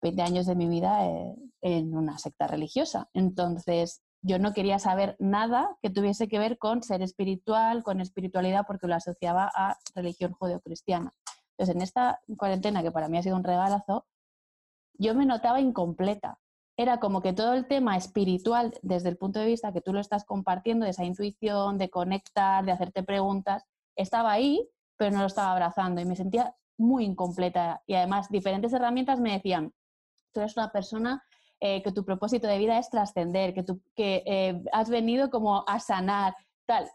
[0.03, 3.09] 20 años de mi vida eh, en una secta religiosa.
[3.13, 8.65] Entonces, yo no quería saber nada que tuviese que ver con ser espiritual, con espiritualidad,
[8.67, 11.15] porque lo asociaba a religión judeocristiana.
[11.61, 14.07] Entonces, en esta cuarentena, que para mí ha sido un regalazo,
[14.95, 16.39] yo me notaba incompleta.
[16.75, 20.01] Era como que todo el tema espiritual, desde el punto de vista que tú lo
[20.01, 25.27] estás compartiendo, de esa intuición, de conectar, de hacerte preguntas, estaba ahí, pero no lo
[25.27, 27.83] estaba abrazando y me sentía muy incompleta.
[27.87, 29.75] Y además, diferentes herramientas me decían,
[30.33, 31.23] tú eres una persona
[31.61, 35.79] eh, que tu propósito de vida es trascender, que, que eh, has venido como a
[35.79, 36.35] sanar,
[36.65, 36.91] tal.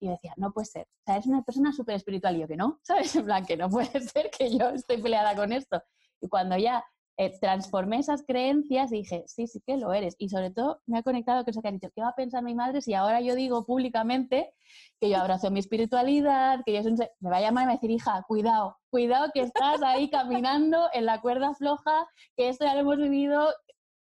[0.00, 0.86] Y yo decía, no puede ser.
[1.06, 2.36] O sea, una persona súper espiritual.
[2.36, 3.14] Y yo que no, ¿sabes?
[3.16, 5.82] En plan, que no puede ser que yo esté peleada con esto.
[6.20, 6.84] Y cuando ya
[7.16, 10.16] eh, transformé esas creencias y dije, sí, sí que lo eres.
[10.18, 12.42] Y sobre todo me ha conectado con eso que han dicho, ¿qué va a pensar
[12.42, 14.52] mi madre si ahora yo digo públicamente
[15.00, 17.72] que yo abrazo mi espiritualidad, que yo soy Me va a llamar y me va
[17.74, 22.64] a decir, hija, cuidado, cuidado que estás ahí caminando en la cuerda floja, que esto
[22.64, 23.48] ya lo hemos vivido,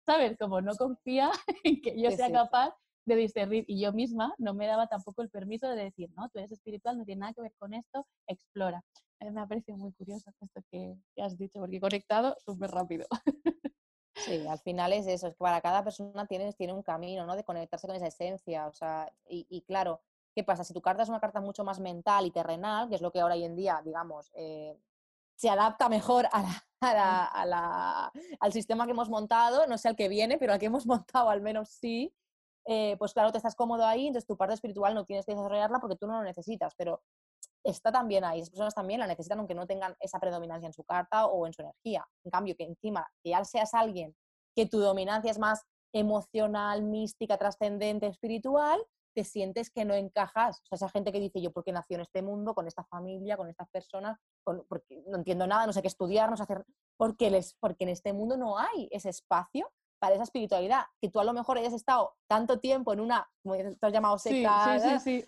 [0.05, 0.37] ¿sabes?
[0.37, 1.31] Como no confía
[1.63, 2.75] en que yo sea capaz
[3.09, 3.65] de discernir.
[3.67, 6.97] Y yo misma no me daba tampoco el permiso de decir, no, tú eres espiritual,
[6.97, 8.83] no tiene nada que ver con esto, explora
[9.31, 13.05] me ha parecido muy curioso esto que, has dicho, porque he conectado súper rápido.
[14.15, 17.37] Sí, al final es eso, es que para cada persona tienes, tiene un camino, ¿no?
[17.37, 20.01] De conectarse con esa esencia, o sea, y, claro,
[20.35, 20.65] ¿qué pasa?
[20.65, 23.21] Si tu carta es una carta mucho más mental y terrenal, que es lo que
[23.21, 24.77] ahora hoy en día, digamos, eh,
[25.35, 26.27] se adapta mejor
[26.81, 31.29] al sistema que hemos montado, no sé al que viene, pero al que hemos montado
[31.29, 32.13] al menos sí,
[32.71, 35.79] eh, pues claro, te estás cómodo ahí, entonces tu parte espiritual no tienes que desarrollarla
[35.79, 37.01] porque tú no lo necesitas, pero
[37.63, 38.41] está también ahí.
[38.41, 41.53] Esas personas también la necesitan aunque no tengan esa predominancia en su carta o en
[41.53, 42.07] su energía.
[42.23, 44.15] En cambio, que encima, que ya seas alguien
[44.55, 48.79] que tu dominancia es más emocional, mística, trascendente, espiritual,
[49.15, 50.61] te sientes que no encajas.
[50.61, 52.83] O sea, esa gente que dice yo, ¿por qué nació en este mundo, con esta
[52.83, 54.19] familia, con estas personas?
[54.67, 56.65] porque no entiendo nada, no sé qué estudiar, no sé hacer...
[56.97, 61.19] Porque, les, porque en este mundo no hay ese espacio para esa espiritualidad, que tú
[61.19, 64.77] a lo mejor hayas estado tanto tiempo en una, como tú has llamado secta,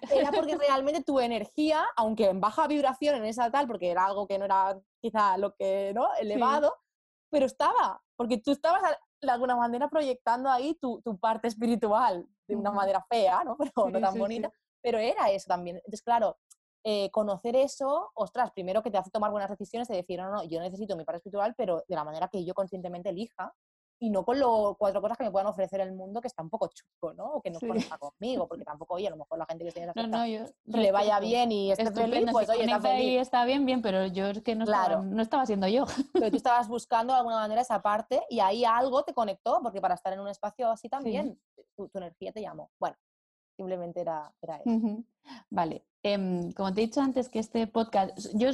[0.09, 4.27] era porque realmente tu energía, aunque en baja vibración en esa tal, porque era algo
[4.27, 6.13] que no era quizá lo que, ¿no?
[6.15, 6.75] Elevado,
[7.29, 8.81] pero estaba, porque tú estabas
[9.21, 13.57] de alguna manera proyectando ahí tu, tu parte espiritual, de una manera fea, ¿no?
[13.75, 14.51] Pero no tan bonita,
[14.81, 15.77] pero era eso también.
[15.77, 16.37] Entonces, claro,
[16.83, 20.43] eh, conocer eso, ostras, primero que te hace tomar buenas decisiones de decir, no, no,
[20.43, 23.53] yo necesito mi parte espiritual, pero de la manera que yo conscientemente elija,
[24.01, 24.47] y no con las
[24.79, 27.33] cuatro cosas que me puedan ofrecer el mundo que está un poco chusco, ¿no?
[27.33, 27.67] O que no sí.
[27.67, 30.27] conecta conmigo, porque tampoco, oye, a lo mejor la gente que tiene esa no,
[30.65, 33.21] no, le vaya bien y esté feliz, pues oye, está feliz.
[33.21, 35.85] está bien, bien, pero yo es que no, estaba, no estaba siendo yo.
[36.13, 39.79] Pero tú estabas buscando de alguna manera esa parte y ahí algo te conectó, porque
[39.79, 41.39] para estar en un espacio así también,
[41.75, 42.71] tu, energía te llamó.
[42.79, 42.95] Bueno,
[43.55, 45.03] simplemente era, era eso.
[45.51, 45.85] Vale.
[46.01, 48.49] Em, como te he dicho antes que este podcast, yo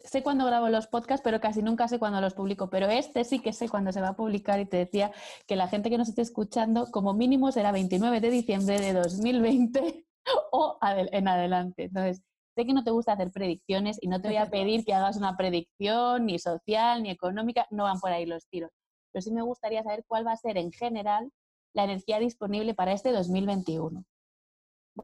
[0.00, 2.70] sé cuándo grabo los podcasts, pero casi nunca sé cuándo los publico.
[2.70, 5.12] Pero este sí que sé cuándo se va a publicar y te decía
[5.46, 10.06] que la gente que nos esté escuchando, como mínimo será 29 de diciembre de 2020
[10.52, 11.84] o en adelante.
[11.84, 12.22] Entonces,
[12.54, 15.16] sé que no te gusta hacer predicciones y no te voy a pedir que hagas
[15.16, 18.70] una predicción ni social ni económica, no van por ahí los tiros.
[19.12, 21.30] Pero sí me gustaría saber cuál va a ser en general
[21.74, 24.04] la energía disponible para este 2021.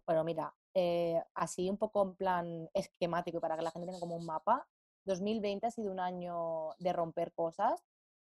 [0.07, 4.16] Bueno, mira, eh, así un poco en plan esquemático para que la gente tenga como
[4.16, 4.66] un mapa,
[5.05, 7.84] 2020 ha sido un año de romper cosas,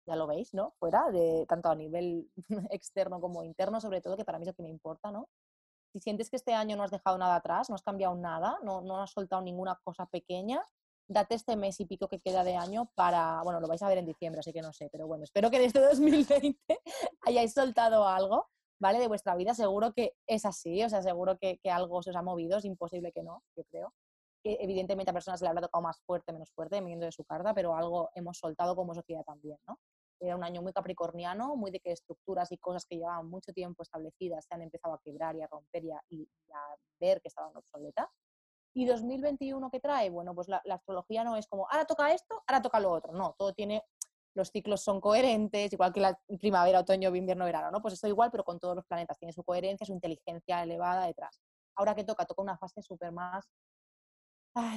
[0.05, 0.73] ya lo veis, ¿no?
[0.79, 2.29] Fuera, de, tanto a nivel
[2.71, 5.29] externo como interno, sobre todo, que para mí es lo que me importa, ¿no?
[5.93, 8.81] Si sientes que este año no has dejado nada atrás, no has cambiado nada, no,
[8.81, 10.63] no has soltado ninguna cosa pequeña,
[11.07, 13.99] date este mes y pico que queda de año para, bueno, lo vais a ver
[13.99, 16.79] en diciembre, así que no sé, pero bueno, espero que en este 2020
[17.21, 18.49] hayáis soltado algo,
[18.79, 18.99] ¿vale?
[18.99, 22.15] De vuestra vida, seguro que es así, o sea, seguro que, que algo se os
[22.15, 23.93] ha movido, es imposible que no, yo creo
[24.43, 27.75] evidentemente a personas le habrá tocado más fuerte, menos fuerte, dependiendo de su carta, pero
[27.75, 29.79] algo hemos soltado como sociedad también, ¿no?
[30.19, 33.83] Era un año muy capricorniano, muy de que estructuras y cosas que llevaban mucho tiempo
[33.83, 36.01] establecidas se han empezado a quebrar y a romper y a,
[36.99, 38.07] ver que estaban obsoletas.
[38.73, 40.09] ¿Y 2021 qué trae?
[40.09, 43.11] Bueno, pues la, astrología no es como, ahora toca esto, ahora toca lo otro.
[43.11, 43.83] No, todo tiene,
[44.33, 47.81] los ciclos son coherentes, igual que la primavera, otoño, invierno, verano, ¿no?
[47.81, 49.19] Pues esto igual, pero con todos los planetas.
[49.19, 51.41] Tiene su coherencia, su inteligencia elevada detrás.
[51.75, 53.45] Ahora que toca, toca una fase súper más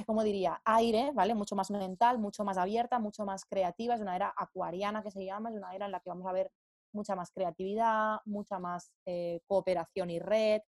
[0.05, 1.35] como diría, aire, ¿vale?
[1.35, 3.95] Mucho más mental, mucho más abierta, mucho más creativa.
[3.95, 6.31] Es una era acuariana que se llama, es una era en la que vamos a
[6.31, 6.51] ver
[6.93, 10.61] mucha más creatividad, mucha más eh, cooperación y red.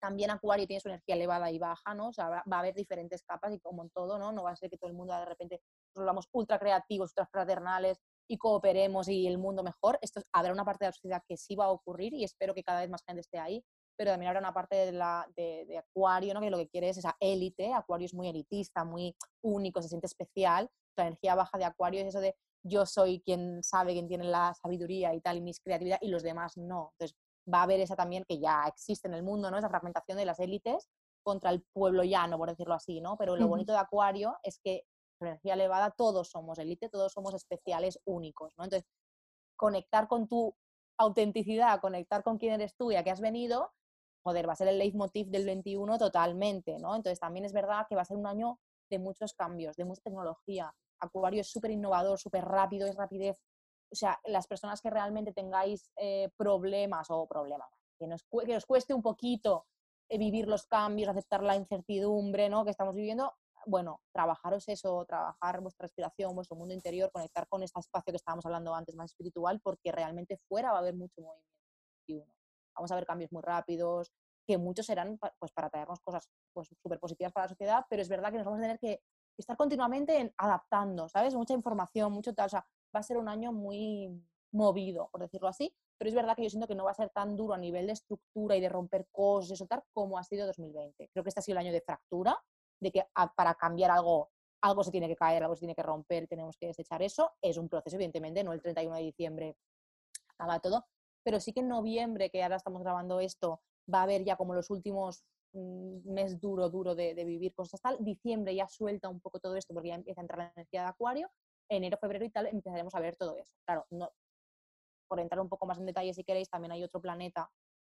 [0.00, 2.08] También Acuario tiene su energía elevada y baja, ¿no?
[2.08, 4.32] O sea, va a haber diferentes capas y como en todo, ¿no?
[4.32, 5.62] No va a ser que todo el mundo de repente
[5.94, 9.98] nos volvamos ultra creativos, ultra fraternales y cooperemos y el mundo mejor.
[10.02, 12.62] Esto habrá una parte de la sociedad que sí va a ocurrir y espero que
[12.62, 13.64] cada vez más gente esté ahí
[13.96, 16.40] pero también habrá una parte de, la, de, Acuario, ¿no?
[16.40, 20.06] que lo que quiere es esa élite, Acuario es muy elitista, muy único, se siente
[20.06, 22.36] especial, la energía baja de Acuario es eso de
[22.66, 26.22] yo soy quien sabe, quien tiene la sabiduría y tal, y mis creatividad, y los
[26.22, 26.92] demás no.
[26.92, 27.16] Entonces
[27.52, 29.58] va a haber esa también que ya existe en el mundo, ¿no?
[29.58, 30.88] esa fragmentación de las élites
[31.22, 33.16] contra el pueblo llano, por decirlo así, ¿no?
[33.16, 34.84] Pero lo bonito de Acuario es que
[35.18, 38.64] con energía elevada todos somos élite, todos somos especiales, únicos, ¿no?
[38.64, 38.86] Entonces,
[39.56, 40.54] conectar con tu
[40.98, 43.72] autenticidad, conectar con quién eres tú y a qué has venido,
[44.24, 46.96] joder, va a ser el leitmotiv del 21 totalmente, ¿no?
[46.96, 48.58] Entonces también es verdad que va a ser un año
[48.90, 50.74] de muchos cambios, de mucha tecnología.
[50.98, 53.38] Acuario es súper innovador, súper rápido, es rapidez.
[53.92, 57.68] O sea, las personas que realmente tengáis eh, problemas o problemas,
[57.98, 59.66] que, nos, que os cueste un poquito
[60.08, 62.64] eh, vivir los cambios, aceptar la incertidumbre ¿no?
[62.64, 63.32] que estamos viviendo,
[63.66, 68.44] bueno, trabajaros eso, trabajar vuestra respiración, vuestro mundo interior, conectar con este espacio que estábamos
[68.46, 72.33] hablando antes, más espiritual, porque realmente fuera va a haber mucho movimiento.
[72.74, 74.12] Vamos a ver cambios muy rápidos,
[74.46, 78.08] que muchos serán pues, para traernos cosas pues, súper positivas para la sociedad, pero es
[78.08, 79.00] verdad que nos vamos a tener que
[79.36, 81.34] estar continuamente adaptando, ¿sabes?
[81.34, 84.22] Mucha información, mucho tal, o sea, va a ser un año muy
[84.52, 87.10] movido, por decirlo así, pero es verdad que yo siento que no va a ser
[87.10, 90.46] tan duro a nivel de estructura y de romper cosas y soltar como ha sido
[90.46, 91.08] 2020.
[91.12, 92.40] Creo que este ha sido el año de fractura,
[92.80, 93.06] de que
[93.36, 96.66] para cambiar algo, algo se tiene que caer, algo se tiene que romper, tenemos que
[96.66, 97.32] desechar eso.
[97.40, 99.56] Es un proceso, evidentemente, no el 31 de diciembre
[100.28, 100.84] acaba todo,
[101.24, 103.60] pero sí que en noviembre, que ahora estamos grabando esto,
[103.92, 107.96] va a haber ya como los últimos mm, mes duro, duro de, vivir cosas tal.
[108.00, 110.88] Diciembre ya suelta un poco todo esto porque ya empieza a entrar la energía de
[110.88, 111.30] Acuario.
[111.68, 113.50] Enero, febrero y tal empezaremos a ver todo eso.
[113.64, 114.10] Claro, no,
[115.08, 117.50] por entrar un poco más en detalle si queréis, también hay otro planeta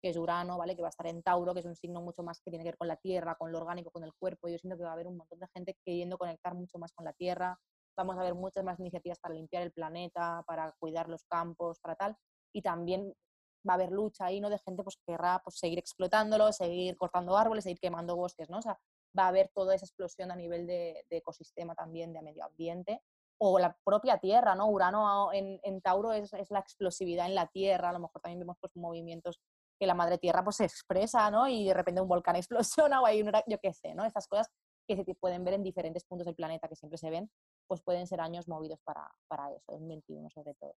[0.01, 0.75] que es Urano, ¿vale?
[0.75, 2.69] Que va a estar en Tauro, que es un signo mucho más que tiene que
[2.69, 4.47] ver con la Tierra, con lo orgánico, con el cuerpo.
[4.49, 7.05] Yo siento que va a haber un montón de gente queriendo conectar mucho más con
[7.05, 7.59] la Tierra.
[7.97, 11.95] Vamos a ver muchas más iniciativas para limpiar el planeta, para cuidar los campos, para
[11.95, 12.17] tal.
[12.55, 13.13] Y también
[13.67, 14.49] va a haber lucha ahí, ¿no?
[14.49, 18.59] De gente pues, que querrá pues, seguir explotándolo, seguir cortando árboles, seguir quemando bosques, ¿no?
[18.59, 18.79] O sea,
[19.17, 23.01] va a haber toda esa explosión a nivel de, ecosistema también, de medio ambiente.
[23.37, 24.69] O la propia Tierra, ¿no?
[24.69, 28.39] Urano en, en Tauro es, es, la explosividad en la Tierra, a lo mejor también
[28.39, 29.41] vemos pues, movimientos
[29.79, 31.47] que la madre tierra pues se expresa, ¿no?
[31.47, 34.05] Y de repente un volcán explosiona o hay una, yo qué sé, ¿no?
[34.05, 34.49] Estas cosas
[34.87, 37.29] que se pueden ver en diferentes puntos del planeta que siempre se ven,
[37.67, 40.75] pues pueden ser años movidos para, para eso, en 21 sobre todo.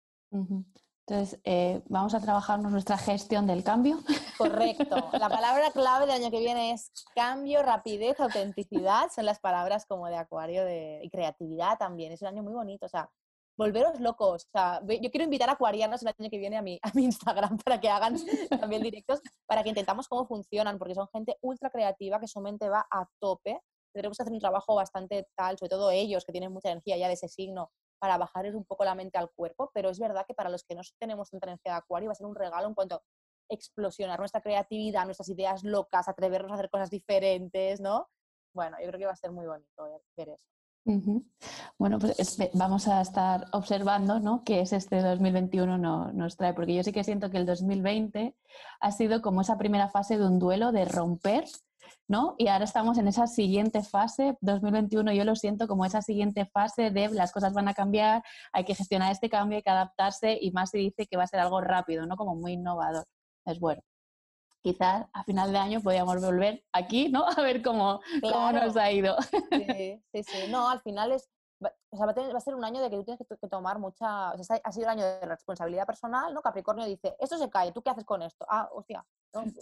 [1.09, 3.99] Entonces, eh, vamos a trabajarnos nuestra gestión del cambio.
[4.37, 4.95] Correcto.
[5.13, 9.09] La palabra clave del año que viene es cambio, rapidez, autenticidad.
[9.15, 12.11] Son las palabras como de acuario de, y creatividad también.
[12.11, 12.87] Es un año muy bonito.
[12.87, 13.09] O sea,
[13.57, 14.47] volveros locos.
[14.47, 17.05] O sea, yo quiero invitar a acuarianos el año que viene a mi, a mi
[17.05, 18.17] Instagram para que hagan
[18.59, 22.67] también directos, para que intentamos cómo funcionan, porque son gente ultra creativa que su mente
[22.67, 23.61] va a tope.
[23.93, 27.07] Tendremos que hacer un trabajo bastante tal, sobre todo ellos que tienen mucha energía ya
[27.07, 30.33] de ese signo, para bajarles un poco la mente al cuerpo, pero es verdad que
[30.33, 32.73] para los que no tenemos tanta energía de acuario va a ser un regalo en
[32.73, 33.01] cuanto a
[33.49, 38.07] explosionar nuestra creatividad, nuestras ideas locas, atrevernos a hacer cosas diferentes, ¿no?
[38.53, 40.57] Bueno, yo creo que va a ser muy bonito ver eso.
[41.77, 44.43] Bueno, pues vamos a estar observando ¿no?
[44.45, 48.35] qué es este 2021 no, nos trae, porque yo sí que siento que el 2020
[48.79, 51.45] ha sido como esa primera fase de un duelo, de romper
[52.07, 52.35] ¿no?
[52.37, 56.91] Y ahora estamos en esa siguiente fase, 2021 yo lo siento como esa siguiente fase
[56.91, 60.51] de las cosas van a cambiar, hay que gestionar este cambio, hay que adaptarse y
[60.51, 62.15] más se dice que va a ser algo rápido, ¿no?
[62.15, 63.05] Como muy innovador.
[63.45, 63.81] Es bueno.
[64.61, 67.25] Quizás a final de año podríamos volver aquí, ¿no?
[67.37, 69.15] A ver cómo, cómo nos ha ido.
[69.21, 70.37] Sí, sí, sí.
[70.49, 71.29] No, al final es,
[71.61, 74.33] o sea, va, a ser un año de que tú tienes que, tomar mucha.
[74.33, 76.41] O sea, ha sido el año de responsabilidad personal, ¿no?
[76.41, 78.45] Capricornio dice: Esto se cae, ¿tú qué haces con esto?
[78.49, 79.05] Ah, hostia,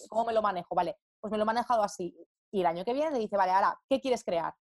[0.09, 0.76] ¿cómo me lo manejo?
[0.76, 2.16] Vale, pues me lo he manejado así.
[2.51, 4.53] Y el año que viene le dice: Vale, ahora, ¿qué quieres crear?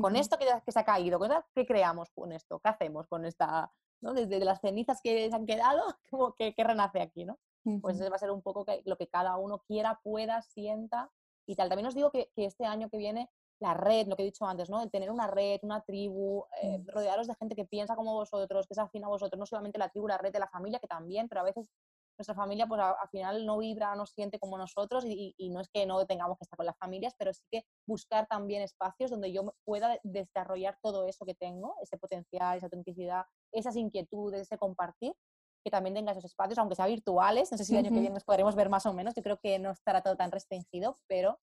[0.00, 1.20] Con esto que, que, se ha caído,
[1.54, 2.58] ¿qué creamos con esto?
[2.60, 3.70] ¿Qué hacemos con esta.
[4.00, 4.14] ¿no?
[4.14, 7.38] Desde las cenizas que se han quedado, como que, renace aquí, ¿no?
[7.80, 11.12] Pues ese va a ser un poco que, lo que cada uno quiera, pueda, sienta
[11.46, 11.68] y tal.
[11.68, 13.30] También os digo que, que este año que viene
[13.62, 14.82] la red, lo que he dicho antes, ¿no?
[14.82, 18.74] El tener una red, una tribu, eh, rodearos de gente que piensa como vosotros, que
[18.74, 21.28] es afín a vosotros, no solamente la tribu, la red de la familia, que también,
[21.28, 21.70] pero a veces
[22.22, 25.86] nuestra familia pues al final no vibra, no siente como nosotros y, no es que
[25.86, 29.54] no tengamos que estar con las familias, pero sí que buscar también espacios donde yo
[29.64, 35.14] pueda desarrollar todo eso que tengo, ese potencial, esa autenticidad, esas inquietudes, ese compartir,
[35.64, 38.14] que también tenga esos espacios, aunque sea virtuales, no sé si el año que viene
[38.14, 41.38] nos podremos ver más o menos, yo creo que no estará todo tan restringido, pero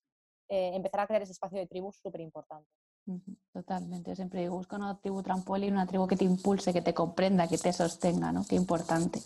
[0.50, 2.70] eh, empezar a crear ese espacio de tribu súper importante.
[3.54, 7.48] Totalmente, siempre digo, busca una tribu trampolín, una tribu que te impulse, que te comprenda,
[7.48, 8.46] que te sostenga, ¿no?
[8.48, 9.20] Qué importante.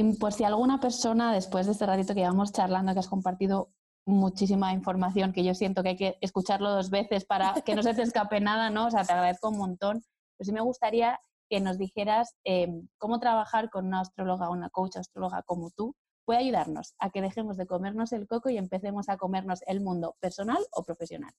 [0.00, 3.70] Y por si alguna persona, después de este ratito que llevamos charlando, que has compartido
[4.06, 7.92] muchísima información, que yo siento que hay que escucharlo dos veces para que no se
[7.92, 8.86] te escape nada, ¿no?
[8.86, 10.02] O sea, te agradezco un montón.
[10.38, 11.20] Pero sí me gustaría
[11.50, 15.94] que nos dijeras em, cómo trabajar con una astróloga, una coach astróloga como tú,
[16.24, 20.16] puede ayudarnos a que dejemos de comernos el coco y empecemos a comernos el mundo
[20.18, 21.34] personal o profesional.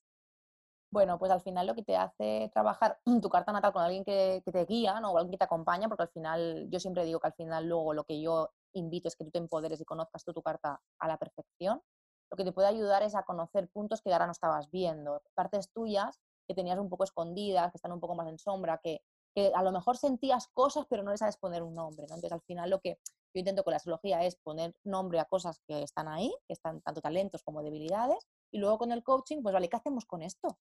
[0.91, 4.43] Bueno, pues al final lo que te hace trabajar tu carta natal con alguien que,
[4.45, 5.11] te guía ¿no?
[5.11, 7.93] o alguien que te acompaña, porque al final, yo siempre digo que al final luego
[7.93, 11.07] lo que yo invito es que tú te empoderes y conozcas tú tu carta a
[11.07, 11.81] la perfección.
[12.29, 15.71] Lo que te puede ayudar es a conocer puntos que ahora no estabas viendo, partes
[15.71, 19.01] tuyas que tenías un poco escondidas, que están un poco más en sombra, que,
[19.33, 22.05] que a lo mejor sentías cosas pero no les sabes poner un nombre.
[22.09, 22.15] ¿no?
[22.15, 22.99] Entonces al final lo que
[23.33, 26.81] yo intento con la astrología es poner nombre a cosas que están ahí, que están
[26.81, 30.57] tanto talentos como debilidades, y luego con el coaching, pues vale, ¿qué hacemos con esto?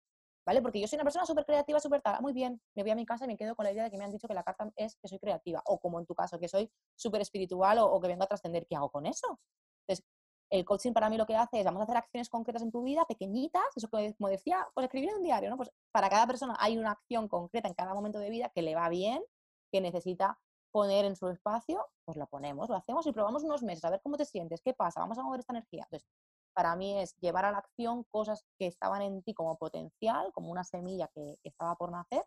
[0.47, 0.62] ¿Vale?
[0.62, 3.05] Porque yo soy una persona súper creativa, súper tal, muy bien, me voy a mi
[3.05, 4.70] casa y me quedo con la idea de que me han dicho que la carta
[4.76, 8.09] es que soy creativa, o como en tu caso, que soy súper espiritual o, que
[8.09, 9.38] vengo a trascender, ¿qué hago con eso?
[9.86, 10.07] Entonces,
[10.51, 12.82] el coaching para mí lo que hace es, vamos a hacer acciones concretas en tu
[12.82, 15.57] vida, pequeñitas, eso como decía, pues escribir en un diario, ¿no?
[15.57, 18.74] Pues para cada persona hay una acción concreta en cada momento de vida que le
[18.74, 19.22] va bien,
[19.70, 20.38] que necesita
[20.72, 24.01] poner en su espacio, pues lo ponemos, lo hacemos y probamos unos meses, a ver
[24.03, 25.84] cómo te sientes, qué pasa, vamos a mover esta energía.
[25.84, 26.09] Entonces,
[26.55, 30.51] para mí es llevar a la acción cosas que estaban en ti como potencial, como
[30.51, 32.25] una semilla que, estaba por nacer,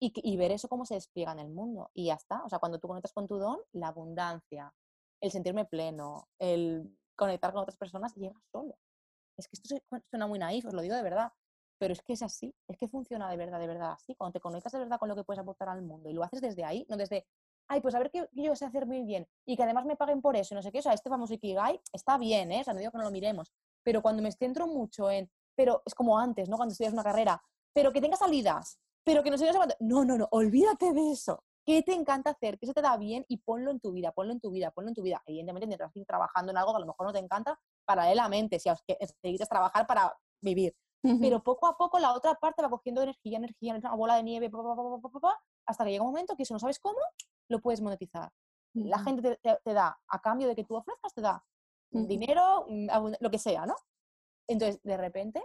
[0.00, 1.90] y, y, ver eso cómo se despliega en el mundo.
[1.94, 2.44] Y ya está.
[2.44, 4.72] O sea, cuando tú conectas con tu don, la abundancia,
[5.20, 8.78] el sentirme pleno, el conectar con otras personas llega solo.
[9.36, 9.76] Es que esto
[10.10, 11.32] suena muy naif, os lo digo de verdad,
[11.78, 14.14] pero es que es así, es que funciona de verdad, de verdad así.
[14.14, 16.40] Cuando te conectas de verdad con lo que puedes aportar al mundo y lo haces
[16.40, 17.26] desde ahí, no desde,
[17.68, 20.20] ay, pues a ver qué yo sé hacer muy bien y que además me paguen
[20.20, 22.60] por eso no sé qué, o sea, este famoso Ikigai está bien, ¿eh?
[22.62, 23.52] O sea, no digo que no lo miremos,
[23.82, 26.56] pero cuando me centro mucho en, pero es como antes, ¿no?
[26.56, 27.42] Cuando estudias una carrera,
[27.72, 29.50] pero que tenga salidas, pero que no se
[29.80, 31.42] no, no, no, olvídate de eso.
[31.64, 32.58] ¿Qué te encanta hacer?
[32.58, 33.26] ¿Qué se te da bien?
[33.28, 35.22] Y ponlo en tu vida, ponlo en tu vida, ponlo en tu vida.
[35.26, 38.58] Evidentemente tendrás que ir trabajando en algo que a lo mejor no te encanta paralelamente,
[38.58, 40.74] si necesitas trabajar para vivir.
[41.20, 44.50] Pero poco a poco la otra parte va cogiendo energía, energía, una bola de nieve,
[45.66, 46.98] hasta que llega un momento que si no sabes cómo,
[47.48, 48.32] lo puedes monetizar.
[48.74, 51.44] La gente te, da, a cambio de que tú ofrezcas, te da
[51.90, 53.74] dinero, mm, lo que sea, ¿no?
[54.46, 55.42] Entonces, de repente,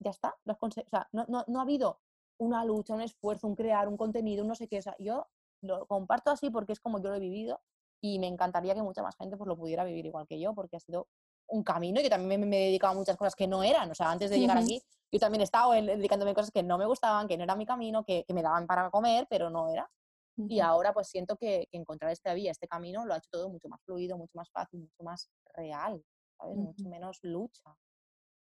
[0.00, 0.34] ya está.
[0.46, 2.00] o sea, no, no, no, ha habido
[2.38, 4.78] una lucha, un esfuerzo, un crear, un contenido, no sé qué.
[4.78, 5.26] O sea, yo
[5.62, 7.60] lo comparto así porque es como yo lo he vivido
[8.00, 10.76] y me encantaría que mucha más gente pues, lo pudiera vivir igual que yo porque
[10.76, 11.06] ha sido
[11.48, 13.90] un camino y que también me, he dedicado a muchas cosas que no eran.
[13.90, 16.78] O sea, antes de llegar aquí, yo también he estado dedicándome a cosas que no
[16.78, 19.88] me gustaban, que no era mi camino, que, me daban para comer, pero no era.
[20.36, 23.68] Y ahora pues siento que, encontrar esta vía, este camino, lo ha hecho todo mucho
[23.68, 26.02] más fluido, mucho más fácil, mucho más real,
[26.38, 26.56] ¿sabes?
[26.56, 27.76] Mucho menos lucha.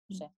[0.09, 0.34] No sé.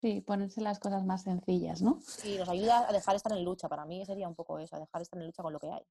[0.00, 2.00] Sí, ponerse las cosas más sencillas, ¿no?
[2.00, 3.68] Sí, nos ayuda a dejar de estar en lucha.
[3.68, 5.70] Para mí sería un poco eso, a dejar de estar en lucha con lo que
[5.70, 5.82] hay.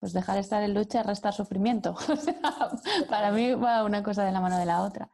[0.00, 1.94] Pues dejar de estar en lucha es restar sufrimiento.
[3.10, 5.10] para mí va una cosa de la mano de la otra.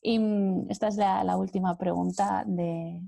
[0.00, 3.02] Y mm, esta es la, última pregunta de,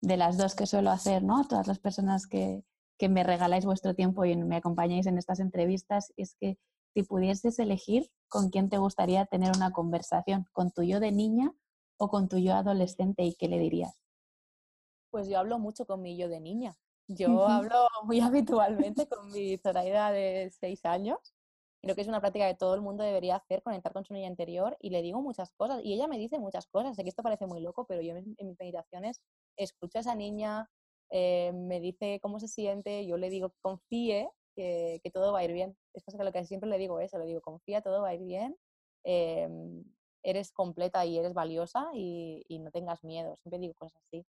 [0.00, 1.46] las dos que suelo hacer, ¿no?
[1.46, 2.64] Todas las personas que,
[3.00, 6.58] que me regaláis vuestro tiempo y me acompañáis en estas entrevistas, es que
[6.92, 11.50] si pudieses elegir con quién te gustaría tener una conversación, con tu yo de niña
[11.98, 14.02] o con tu yo adolescente y qué le dirías?
[15.10, 16.76] Pues yo hablo mucho con mi yo de niña.
[17.08, 21.34] Yo hablo muy habitualmente con mi Zoraida de seis años.
[21.80, 24.28] Creo que es una práctica que todo el mundo debería hacer, conectar con su niña
[24.28, 26.96] interior y le digo muchas cosas y ella me dice muchas cosas.
[26.96, 29.22] Sé que esto parece muy loco, pero yo en, mis meditaciones
[29.56, 30.68] escucho a esa niña,
[31.10, 35.44] eh, me dice cómo se siente, yo le digo confíe que, que, todo va a
[35.44, 35.76] ir bien.
[35.94, 38.22] Esto es lo que siempre le digo eso, le digo confía, todo va a ir
[38.22, 38.56] bien.
[39.04, 39.84] Em,
[40.22, 43.36] eres completa y eres valiosa y, no tengas miedo.
[43.42, 44.24] Siempre digo cosas así.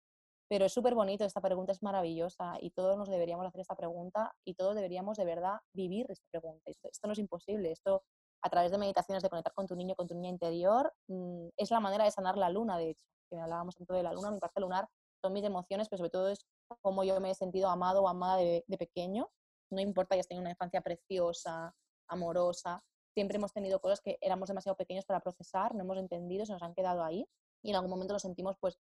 [0.50, 4.34] Pero es súper bonito, esta pregunta es maravillosa y todos nos deberíamos hacer esta pregunta
[4.46, 6.64] y todos deberíamos de verdad vivir esta pregunta.
[6.70, 8.04] Esto, no es imposible, esto
[8.44, 11.72] a través de meditaciones, de conectar con tu niño, con tu niña interior, mm, es
[11.72, 14.40] la manera de sanar la luna, de hecho, que hablábamos tanto de la luna, mi
[14.40, 14.90] parte lunar
[15.22, 16.46] son mis emociones, pero sobre todo es
[16.82, 19.30] cómo yo me he sentido amado o amada de, de pequeño,
[19.70, 21.76] no importa que hayas tenido una infancia preciosa,
[22.08, 26.54] amorosa, siempre hemos tenido cosas que éramos demasiado pequeños para procesar, no hemos entendido, se
[26.54, 27.28] nos han quedado ahí
[27.64, 28.78] y en algún momento nos sentimos pues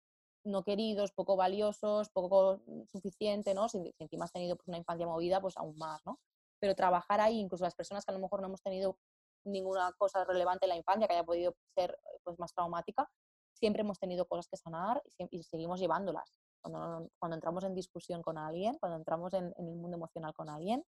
[0.46, 3.68] no queridos, poco valiosos, poco suficiente, ¿no?
[3.68, 6.20] Si, encima has tenido pues, una infancia movida, pues aún más, ¿no?
[6.60, 8.98] Pero trabajar ahí, incluso las personas que a lo mejor no hemos tenido
[9.46, 13.10] ninguna cosa relevante en la infancia que haya podido ser pues, más traumática,
[13.54, 16.34] siempre hemos tenido cosas que sanar y, seguimos llevándolas.
[16.62, 20.49] Cuando, cuando, entramos en discusión con alguien, cuando entramos en, en el mundo emocional con
[20.49, 20.84] alguien,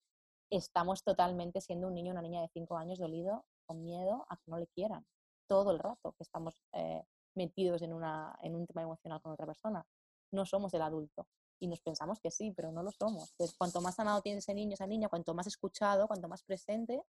[0.49, 4.43] estamos totalmente siendo un niño una niña de 5 años dolido, con miedo a que
[4.47, 5.05] no le quieran,
[5.47, 7.03] todo el rato que estamos eh,
[7.35, 9.85] metidos en, una, en un tema emocional con otra persona.
[10.31, 11.27] No somos el adulto
[11.59, 13.31] y nos pensamos que sí, pero no lo somos.
[13.31, 17.03] Entonces, cuanto más sanado tiene ese niño, esa niña, cuanto más escuchado, cuanto más presente,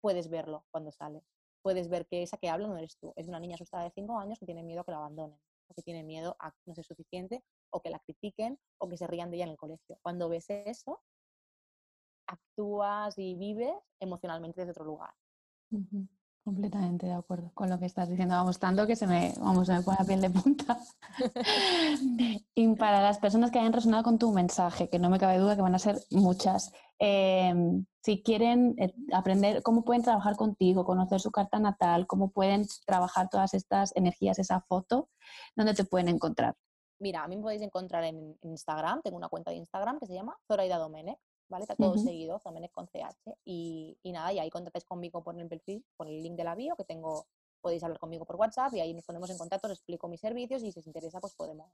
[0.00, 1.22] puedes verlo cuando sale.
[1.62, 3.12] Puedes ver que esa que habla no eres tú.
[3.16, 5.74] Es una niña asustada de 5 años que tiene miedo a que la abandonen, o
[5.74, 7.42] que tiene miedo a no ser suficiente,
[7.76, 9.98] o que la critiquen, o que se rían de ella en el colegio.
[10.02, 11.02] Cuando ves eso,
[12.26, 15.12] actúas y vives emocionalmente desde otro lugar.
[16.42, 18.34] Completamente de acuerdo con lo que estás diciendo.
[18.34, 20.78] Vamos, tanto que se me, vamos, se me pone la piel de punta.
[22.54, 25.56] y para las personas que hayan resonado con tu mensaje, que no me cabe duda
[25.56, 31.20] que van a ser muchas, em, si quieren eh, aprender cómo pueden trabajar contigo, conocer
[31.20, 35.10] su carta natal, cómo pueden trabajar todas estas energías, esa foto,
[35.56, 36.54] ¿dónde te pueden encontrar?
[36.98, 40.14] Mira, a mí me podéis encontrar en, Instagram, tengo una cuenta de Instagram que se
[40.14, 41.18] llama Zoraida Domenech
[41.48, 41.62] ¿vale?
[41.62, 43.36] Está todo seguido, Domenech con CH.
[43.44, 46.54] Y, y, nada, y ahí contactáis conmigo por el perfil, por el link de la
[46.54, 47.26] bio, que tengo,
[47.60, 50.62] podéis hablar conmigo por WhatsApp y ahí nos ponemos en contacto, os explico mis servicios
[50.62, 51.72] y si os interesa, pues podemos,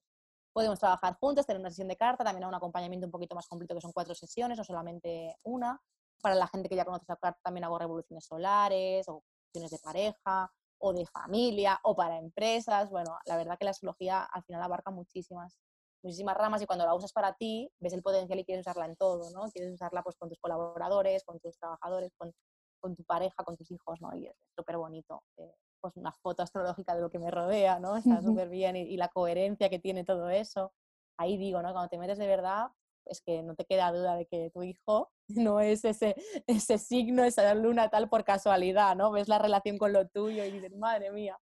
[0.52, 3.74] podemos trabajar juntos, tener una sesión de carta, también un acompañamiento un poquito más completo,
[3.74, 5.80] que son cuatro sesiones, no solamente una.
[6.20, 9.78] Para la gente que ya conoce esa carta, también hago revoluciones solares o sesiones de
[9.78, 10.52] pareja
[10.82, 12.90] o de familia o para empresas.
[12.90, 15.56] Bueno, la verdad que la astrología al final abarca muchísimas,
[16.02, 18.96] muchísimas ramas y cuando la usas para ti, ves el potencial y quieres usarla en
[18.96, 19.48] todo, ¿no?
[19.52, 22.32] Quieres usarla pues con tus colaboradores, con tus trabajadores, con,
[22.80, 24.12] con tu pareja, con tus hijos, ¿no?
[24.16, 25.22] Y es súper bonito.
[25.36, 27.96] Eh, pues una foto astrológica de lo que me rodea, ¿no?
[28.20, 30.72] Está súper bien y, y, la coherencia que tiene todo eso.
[31.16, 31.72] Ahí digo, ¿no?
[31.72, 32.70] Cuando te metes de verdad,
[33.06, 36.14] es que no te queda duda de que tu hijo no es ese,
[36.46, 39.12] ese signo, esa luna tal por casualidad, ¿no?
[39.12, 41.38] Ves la relación con lo tuyo y dices, madre mía,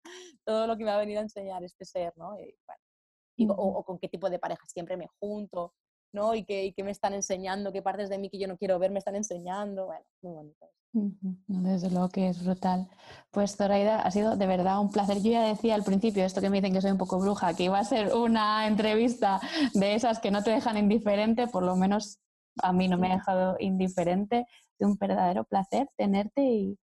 [0.44, 2.38] todo lo que me ha venido a enseñar este ser, ¿no?
[2.38, 5.74] Y, o, con qué tipo de pareja siempre me junto,
[6.12, 6.34] ¿no?
[6.34, 8.90] Y que, y me están enseñando, qué partes de mí que yo no quiero ver
[8.90, 10.68] me están enseñando, bueno, muy bonito.
[10.92, 12.88] Desde luego que es brutal.
[13.30, 15.18] Pues Zoraida, ha sido de verdad un placer.
[15.22, 17.64] Yo ya decía al principio, esto que me dicen que soy un poco bruja, que
[17.64, 19.40] iba a ser una entrevista
[19.74, 22.18] de esas que no te dejan indiferente, por lo menos
[22.62, 24.46] a mí no me ha dejado indiferente.
[24.78, 26.78] De un verdadero placer tenerte y,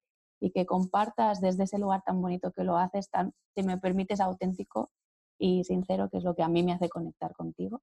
[0.54, 4.92] que compartas desde ese lugar tan bonito que lo haces, tan, si me permites, auténtico
[5.40, 7.82] y sincero, que es lo que a mí me hace conectar contigo.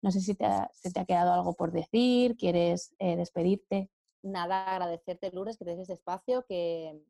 [0.00, 3.90] No sé si te ha, se te ha quedado algo por decir, quieres eh, despedirte
[4.22, 7.00] nada, agradecerte, Lourdes, que te des este espacio, que,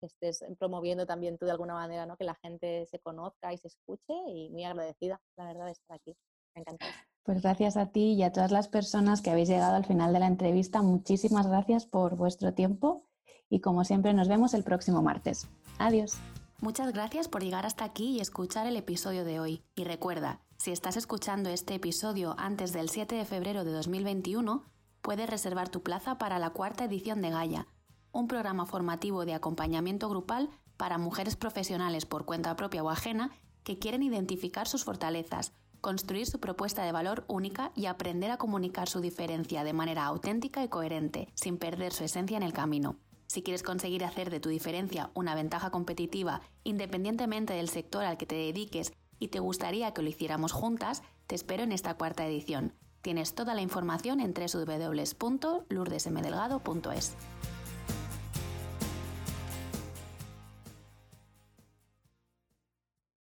[0.00, 2.16] estés promoviendo también tú de alguna manera, ¿no?
[2.16, 5.96] Que la gente se conozca y se escuche y muy agradecida, la verdad, de estar
[5.96, 6.16] aquí.
[6.54, 6.86] Me encanta.
[7.24, 10.20] Pues gracias a ti y a todas las personas que habéis llegado al final de
[10.20, 10.82] la entrevista.
[10.82, 13.08] Muchísimas gracias por vuestro tiempo
[13.50, 15.48] y como siempre nos vemos el próximo martes.
[15.78, 16.16] Adiós.
[16.60, 19.62] Muchas gracias por llegar hasta aquí y escuchar el episodio de hoy.
[19.74, 24.64] Y recuerda, si estás escuchando este episodio antes del 7 de febrero de 2021,
[25.02, 27.66] puedes reservar tu plaza para la cuarta edición de Gaia,
[28.12, 33.30] un programa formativo de acompañamiento grupal para mujeres profesionales por cuenta propia o ajena
[33.64, 38.88] que quieren identificar sus fortalezas, construir su propuesta de valor única y aprender a comunicar
[38.88, 42.96] su diferencia de manera auténtica y coherente, sin perder su esencia en el camino.
[43.26, 48.26] Si quieres conseguir hacer de tu diferencia una ventaja competitiva independientemente del sector al que
[48.26, 52.72] te dediques y te gustaría que lo hiciéramos juntas, te espero en esta cuarta edición.
[53.02, 57.14] Tienes toda la información en www.lourdesmdelgado.es.